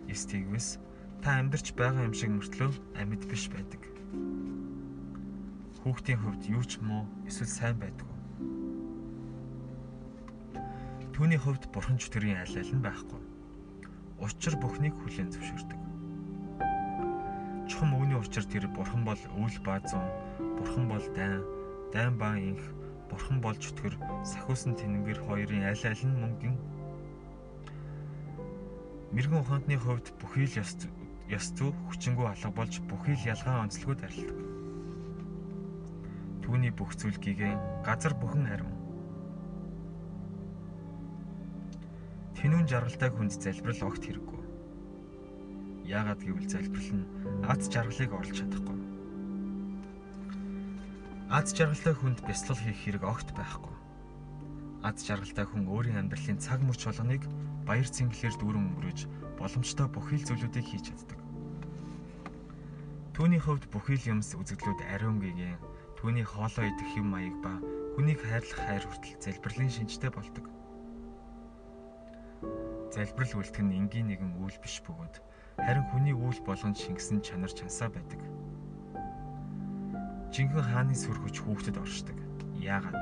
Эстигвэс 0.07 0.79
та 1.19 1.43
амьдарч 1.43 1.75
байгаа 1.75 2.07
юм 2.07 2.15
шиг 2.15 2.31
мөртлөө 2.31 2.71
амьд 2.95 3.27
биш 3.27 3.51
байдаг. 3.51 3.83
Хүүхдийн 5.83 6.23
хувьд 6.23 6.47
юу 6.47 6.63
ч 6.63 6.79
муу 6.79 7.11
эсвэл 7.27 7.51
сайн 7.51 7.83
байдаг 7.83 8.07
Түүний 11.19 11.35
хувьд 11.35 11.67
бурхан 11.75 11.99
чөтгөрийн 11.99 12.39
аль 12.39 12.59
аль 12.63 12.71
нь 12.71 12.79
байхгүй. 12.79 13.19
Учир 14.23 14.55
бүхнийг 14.63 14.95
хүлээн 15.03 15.35
зөвшөөрдөг. 15.35 15.81
Чухам 17.67 17.91
өвний 17.99 18.15
учир 18.15 18.47
тэр 18.47 18.71
бурхан 18.71 19.03
бол 19.03 19.19
өвөл 19.35 19.59
ба 19.67 19.83
зүүн, 19.83 20.07
бурхан 20.63 20.87
бол 20.87 21.03
дайн, 21.19 21.43
дайн 21.91 22.15
ба 22.15 22.39
инх, 22.39 22.63
бурхан 23.11 23.43
бол 23.43 23.59
чөтгөр, 23.59 23.99
сахиусан 24.23 24.79
тэнгэр 24.79 25.19
хоёрын 25.27 25.67
аль 25.67 25.87
аль 25.91 26.07
нь 26.07 26.21
мөнгөн. 26.23 26.55
Мэргэн 29.11 29.43
ухаантны 29.43 29.75
хувьд 29.75 30.15
бүхий 30.23 30.47
л 30.47 30.63
ёс 30.63 30.87
ёс 31.27 31.47
зүй 31.59 31.75
хүчингү 31.91 32.31
алга 32.31 32.55
болж 32.55 32.79
бүхий 32.87 33.19
л 33.19 33.27
ялгаа 33.35 33.67
онцлогуд 33.67 34.07
арилдаг. 34.07 34.39
Түүний 36.47 36.71
бүх 36.71 36.95
зүйл 36.95 37.19
гигэн 37.19 37.83
газар 37.83 38.15
бүхэн 38.15 38.47
ариун 38.55 38.78
Тэнүүн 42.39 42.71
жаргалтай 42.71 43.11
хүнд 43.11 43.35
залбирал 43.35 43.91
огт 43.91 44.07
хэрэггүй. 44.07 44.43
Яагаад 45.91 46.23
гэвэл 46.23 46.47
залбирал 46.47 47.03
нь 47.03 47.09
аз 47.51 47.67
жаргалыг 47.67 48.15
орлож 48.15 48.39
чадахгүй. 48.39 48.79
Аз 51.35 51.51
жаргалтай 51.51 51.95
хүнд 51.99 52.23
бяцлал 52.23 52.63
хийх 52.63 52.79
хэрэг 52.79 53.03
огт 53.03 53.35
байхгүй. 53.35 53.75
Аз 54.87 55.03
жаргалтай 55.03 55.51
хүн 55.51 55.67
өөрийн 55.67 55.99
амьдралын 55.99 56.39
цаг 56.39 56.63
мөч 56.63 56.87
болгоныг 56.87 57.27
баяр 57.67 57.91
цэнгэлээр 57.91 58.39
дүүрэн 58.39 58.67
өнгөрөөж 58.71 59.01
боломжтой 59.35 59.91
бүхий 59.91 60.23
л 60.23 60.29
зүйлүүдийг 60.31 60.67
хийж 60.71 60.95
чаддаг. 60.95 61.19
Түүний 63.19 63.43
хувьд 63.43 63.67
бүхий 63.75 63.99
л 63.99 64.15
юмс 64.15 64.39
үзэгдлүүд 64.39 64.87
ариун 64.95 65.19
гэгээ, 65.19 65.59
түүний 65.99 66.23
хоолоо 66.23 66.71
идэх 66.71 66.91
юм 67.03 67.19
маяг 67.19 67.35
ба 67.43 67.59
хүнийг 67.99 68.23
хайрлах 68.23 68.63
хайр 68.63 68.85
хүртэл 68.87 69.19
залбирлын 69.27 69.75
шинжтэй 69.75 70.15
болдог 70.15 70.47
залбирал 72.99 73.39
үлдэх 73.39 73.63
нь 73.63 73.79
энгийн 73.79 74.11
нэгэн 74.11 74.43
үйл 74.43 74.59
биш 74.59 74.83
бөгөөд 74.83 75.23
харин 75.63 75.87
хүний 75.95 76.15
үйл 76.19 76.41
болгон 76.43 76.75
шингэсэн 76.75 77.23
чанар 77.23 77.53
чансаа 77.55 77.87
байдаг. 77.95 78.19
Жинхэнэ 80.35 80.67
хааны 80.67 80.99
сүр 80.99 81.15
хүч 81.23 81.39
хүүхдэд 81.39 81.79
оршдог. 81.79 82.19
Яагаад? 82.59 82.99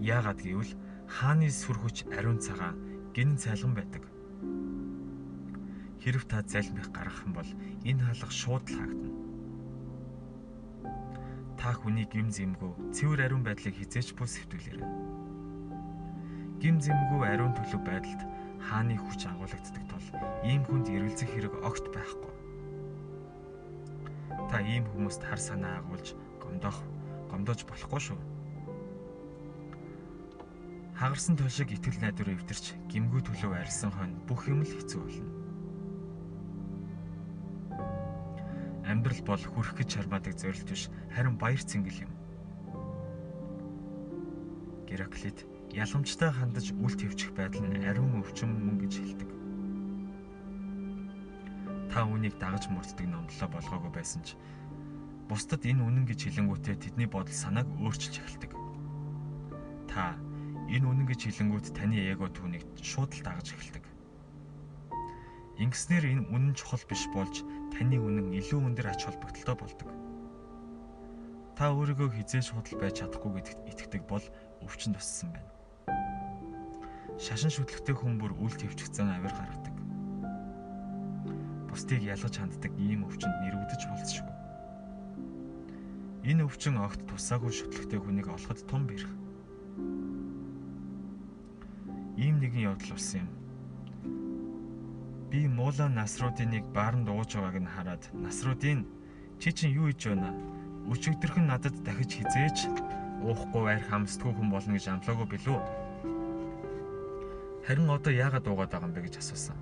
Яагаад 0.00 0.40
гэвэл 0.40 0.72
хааны 1.04 1.52
сүр 1.52 1.76
хүч 1.84 2.08
ариун 2.16 2.40
цагаан 2.40 2.80
гинэн 3.12 3.36
цайлган 3.36 3.76
байдаг. 3.76 4.08
Хэрв 6.00 6.24
та 6.32 6.40
залмих 6.48 6.88
гаргах 6.96 7.28
юм 7.28 7.36
бол 7.36 7.50
энэ 7.84 8.08
хаалга 8.08 8.32
шууд 8.32 8.72
л 8.72 8.76
хаагдана. 8.80 9.20
Та 11.60 11.76
хүний 11.76 12.08
гим 12.08 12.32
зэмгөө 12.32 12.96
цэвэр 12.96 13.28
ариун 13.28 13.44
байдлыг 13.44 13.76
хизээч 13.76 14.16
бус 14.16 14.40
хэвтүүлээрэй 14.40 15.21
гим 16.62 16.78
зэмгүй 16.78 17.26
ариун 17.26 17.50
төлөв 17.58 17.82
байдалд 17.82 18.22
хааны 18.62 18.94
хүч 18.94 19.26
агуулгаддаг 19.26 19.82
тул 19.90 20.06
ийм 20.46 20.62
хүнд 20.62 20.86
эргэлзэх 20.94 21.26
хэрэг 21.34 21.58
огт 21.66 21.90
байхгүй. 21.90 22.30
Та 24.46 24.62
ийм 24.62 24.86
хүмүүст 24.94 25.26
хар 25.26 25.42
санаа 25.42 25.82
агуулж 25.82 26.14
гомдоох 26.38 26.78
гомдоож 27.34 27.66
болохгүй 27.66 28.00
шүү. 28.06 28.18
Хагарсан 30.94 31.34
тул 31.34 31.50
шиг 31.50 31.74
итгэл 31.74 31.98
найдвар 31.98 32.30
эвдэрч 32.30 32.78
гимгүй 32.86 33.26
төлөв 33.26 33.58
арилсан 33.58 33.90
хойно 33.90 34.22
бүх 34.30 34.46
юм 34.46 34.62
л 34.62 34.70
хэцүү 34.70 35.02
болно. 35.02 35.26
Амьдрал 38.86 39.22
бол 39.26 39.42
хүрх 39.42 39.74
гэж 39.82 39.98
чармаадаг 39.98 40.38
зорилт 40.38 40.70
биш 40.70 40.86
харин 41.10 41.34
баяр 41.34 41.58
цэнгэл 41.58 42.06
юм. 42.06 42.12
Гераклит 44.86 45.50
яламжтай 45.72 46.28
хандаж 46.28 46.76
үл 46.76 46.92
твчих 46.92 47.32
байдал 47.32 47.64
нь 47.64 47.80
ариун 47.80 48.20
өвчин 48.20 48.52
мөн 48.52 48.76
гэж 48.76 48.92
хэлдэг. 49.00 49.30
Та 51.88 52.04
үнийг 52.04 52.36
дагаж 52.36 52.68
мөрддөг 52.68 53.08
номлолоо 53.08 53.48
болгоогүй 53.48 53.92
байсан 53.96 54.20
ч 54.20 54.36
бусдад 55.32 55.64
энэ 55.64 55.80
үнэн 55.80 56.04
гэж 56.04 56.28
хэлэнгүүтээ 56.28 56.76
тэдний 56.76 57.08
бодол 57.08 57.32
санааг 57.32 57.64
өөрчилж 57.80 58.20
эхэлдэг. 58.20 58.52
Та 59.88 60.12
энэ 60.68 60.84
үнэн 60.84 61.08
гэж 61.08 61.20
хэлэнгүүт 61.32 61.72
таны 61.72 61.96
эго 62.04 62.28
түүнийг 62.28 62.68
шууд 62.76 63.16
л 63.16 63.24
дагаж 63.24 63.56
эхэлдэг. 63.56 63.84
Ингэснээр 65.56 66.04
энэ 66.04 66.28
үнэн 66.28 66.52
чухал 66.52 66.84
биш 66.84 67.08
болж 67.16 67.48
таны 67.72 67.96
үнэн 67.96 68.28
илүү 68.36 68.60
өндөр 68.60 68.92
ач 68.92 69.08
холбогдолтой 69.08 69.56
болдог. 69.56 69.88
Та 71.56 71.72
өөрийгөө 71.72 72.12
хизээж 72.12 72.52
худал 72.52 72.76
байж 72.76 73.00
чадахгүй 73.00 73.40
гэдэгт 73.40 73.68
итгэдэг 73.72 74.02
бол 74.04 74.24
өвчин 74.64 74.96
туссан 74.96 75.32
байна 75.32 75.61
шашин 77.18 77.50
шүтлэгтэй 77.52 77.96
хүн 77.96 78.16
бүр 78.20 78.32
үл 78.38 78.54
твчгцэн 78.54 79.08
авир 79.10 79.34
гаргадаг. 79.34 79.74
Бусдыг 81.68 82.00
ялгаж 82.00 82.34
ханддаг 82.38 82.72
ийм 82.78 83.04
өвчөнд 83.08 83.36
нэрвдэж 83.42 83.82
болцшгүй. 83.88 84.36
Энэ 86.30 86.46
өвчин 86.46 86.78
огт 86.78 87.02
тусаагүй 87.08 87.50
шүтлэгтэй 87.50 87.98
хүнийг 87.98 88.28
олоход 88.30 88.60
тун 88.68 88.86
бэрх. 88.86 89.10
Ийм 92.16 92.38
нэгэн 92.38 92.70
явдал 92.70 92.94
болсон 92.94 93.26
юм. 93.26 93.30
Би 95.32 95.48
Мула 95.48 95.88
Насруудыныг 95.88 96.64
бааранд 96.76 97.08
ууж 97.08 97.34
байгааг 97.34 97.56
нь 97.58 97.72
хараад 97.72 98.04
Насруудын 98.12 98.86
чи 99.40 99.50
чинь 99.50 99.74
юу 99.74 99.88
хийж 99.88 100.12
байна? 100.12 100.30
өчигдөрхөн 100.90 101.46
надад 101.46 101.76
дахиж 101.86 102.10
хизээч 102.18 102.58
уухгүй 103.22 103.64
арх 103.70 103.86
хамсдгүй 103.90 104.32
хүн 104.34 104.50
болно 104.50 104.74
гэж 104.74 104.86
амлаагүй 104.90 105.26
билүү? 105.30 105.58
Харин 107.62 107.90
одоо 107.94 108.10
яагаад 108.10 108.46
уугаад 108.50 108.74
байгаа 108.74 108.90
юм 108.90 108.94
бэ 108.94 109.06
гэж 109.06 109.22
асуусан. 109.22 109.54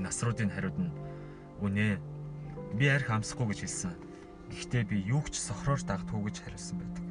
Насруудын 0.00 0.48
хариуд 0.48 0.76
нь 0.80 0.92
үнэ 1.60 2.00
би 2.72 2.88
арх 2.88 3.12
хамсахгүй 3.12 3.52
гэж 3.52 3.60
хэлсэн. 3.68 3.92
Гэхдээ 4.48 4.84
би 4.88 4.96
юу 5.12 5.20
ч 5.28 5.36
сохроор 5.36 5.76
дагдгүй 5.84 6.32
гэж 6.32 6.36
хариулсан 6.40 6.76
байдаг. 6.80 7.04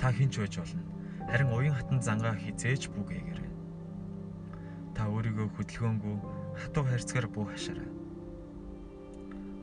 Та 0.00 0.08
хинч 0.16 0.40
байж 0.40 0.56
болно. 0.56 0.80
Харин 1.28 1.52
уян 1.52 1.76
хатан 1.76 2.00
зангаа 2.00 2.32
хизээж 2.40 2.88
бүгээгээрэй. 2.96 3.52
Та 4.96 5.12
өөрийгөө 5.12 5.60
хөдөлгөөнгүй 5.60 6.16
хатуу 6.56 6.84
хайрцгаар 6.88 7.28
бүх 7.28 7.52
хашаарай. 7.52 7.90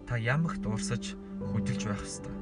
Та 0.05 0.21
ямагт 0.21 0.61
уурсаж 0.61 1.17
хөдөлж 1.41 1.81
байх 1.89 2.05
ёстой. 2.05 2.37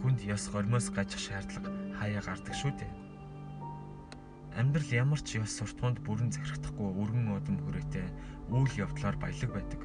Хүнд 0.00 0.24
ёс 0.24 0.48
гормоос 0.48 0.88
гажих 0.88 1.20
шаардлага 1.20 1.83
хаяа 2.04 2.20
гардаг 2.20 2.52
шүү 2.52 2.72
дээ. 2.76 2.92
Амьдрал 4.60 4.90
ямар 4.92 5.20
ч 5.24 5.40
ёс 5.40 5.56
суртахуунд 5.56 6.04
бүрэн 6.04 6.28
захирагдахгүй 6.30 6.88
өргөн 7.00 7.32
удам 7.32 7.56
хүрээтэй 7.64 8.06
үйл 8.52 8.74
явдлаар 8.76 9.16
баялаг 9.16 9.50
байдаг. 9.56 9.80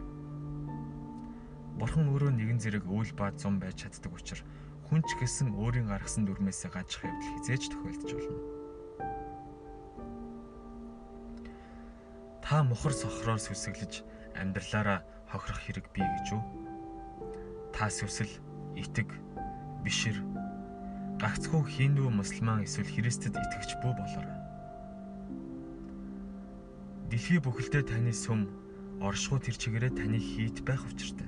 Бурхан 1.79 2.11
өөрөө 2.11 2.35
нэгэн 2.35 2.59
зэрэг 2.59 2.85
үйл 2.91 3.15
ба 3.15 3.31
зам 3.39 3.55
байж 3.57 3.87
чаддаг 3.87 4.11
учраас 4.11 4.43
хүн 4.91 4.99
ч 5.07 5.15
гэсэн 5.15 5.55
өөрийн 5.55 5.87
гаргасан 5.87 6.27
дүрмээсээ 6.27 6.75
гажих 6.75 7.07
явдал 7.07 7.31
хизээж 7.39 7.63
тохиолдож 7.71 8.11
болно. 8.13 8.41
Та 12.43 12.61
мухар 12.67 12.93
сохроор 12.93 13.39
сүсэглэж 13.39 14.03
амьдралаараа 14.35 15.07
хохирох 15.31 15.61
хэрэг 15.63 15.85
бий 15.95 16.03
гэж 16.03 16.27
үү? 16.35 16.43
Та 17.71 17.87
сүсэл, 17.87 18.33
итэг, 18.75 19.07
бишир, 19.85 20.17
гагцхүү 21.19 21.61
хиндүү 21.67 22.07
мусульман 22.15 22.63
эсвэл 22.63 22.87
христэд 22.87 23.35
итгэгч 23.35 23.71
бүү 23.83 23.91
болоорой. 23.91 24.39
Дэлхий 27.11 27.43
бүхэлдээ 27.43 27.83
таны 27.91 28.15
сүм 28.15 28.47
оршихуй 29.03 29.43
тэр 29.43 29.55
чигээрээ 29.59 29.99
таны 29.99 30.15
хийт 30.15 30.63
байх 30.63 30.79
учиртай. 30.87 31.27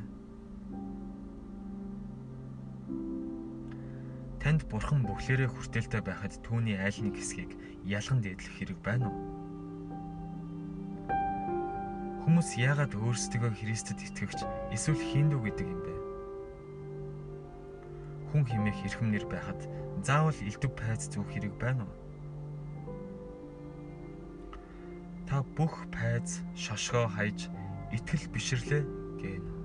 Танд 4.39 4.64
бурхан 4.72 5.04
бүхлээрээ 5.04 5.52
хүртээлтэй 5.52 6.02
байхад 6.08 6.39
түүний 6.39 6.80
айл 6.80 6.98
нэг 7.04 7.20
хэсгийг 7.20 7.52
ялган 7.84 8.24
дээдлэх 8.24 8.56
хэрэг 8.64 8.80
байна 8.80 9.12
уу? 9.12 9.20
Хүмүүс 12.24 12.56
яагаад 12.64 12.96
өөрсдөө 12.96 13.60
Христэд 13.60 14.00
итгэгч 14.08 14.39
эсвэл 14.72 15.04
хиндүү 15.04 15.39
гэдэг 15.52 15.68
юм 15.68 15.82
бэ? 15.84 16.11
Хүн 18.32 18.48
химээх 18.48 18.80
эрхэм 18.88 19.12
нэр 19.12 19.28
байхад 19.28 19.60
заавал 20.08 20.40
элдв 20.40 20.72
пайц 20.72 21.12
зүүх 21.12 21.28
хэрэг 21.36 21.54
байна 21.60 21.84
уу? 21.84 21.96
Та 25.28 25.44
бүх 25.44 25.92
пайц 25.92 26.40
шошгоо 26.56 27.12
хайж 27.12 27.52
итгэл 27.92 28.32
бишрлээ 28.32 28.84
гэнэ. 29.20 29.61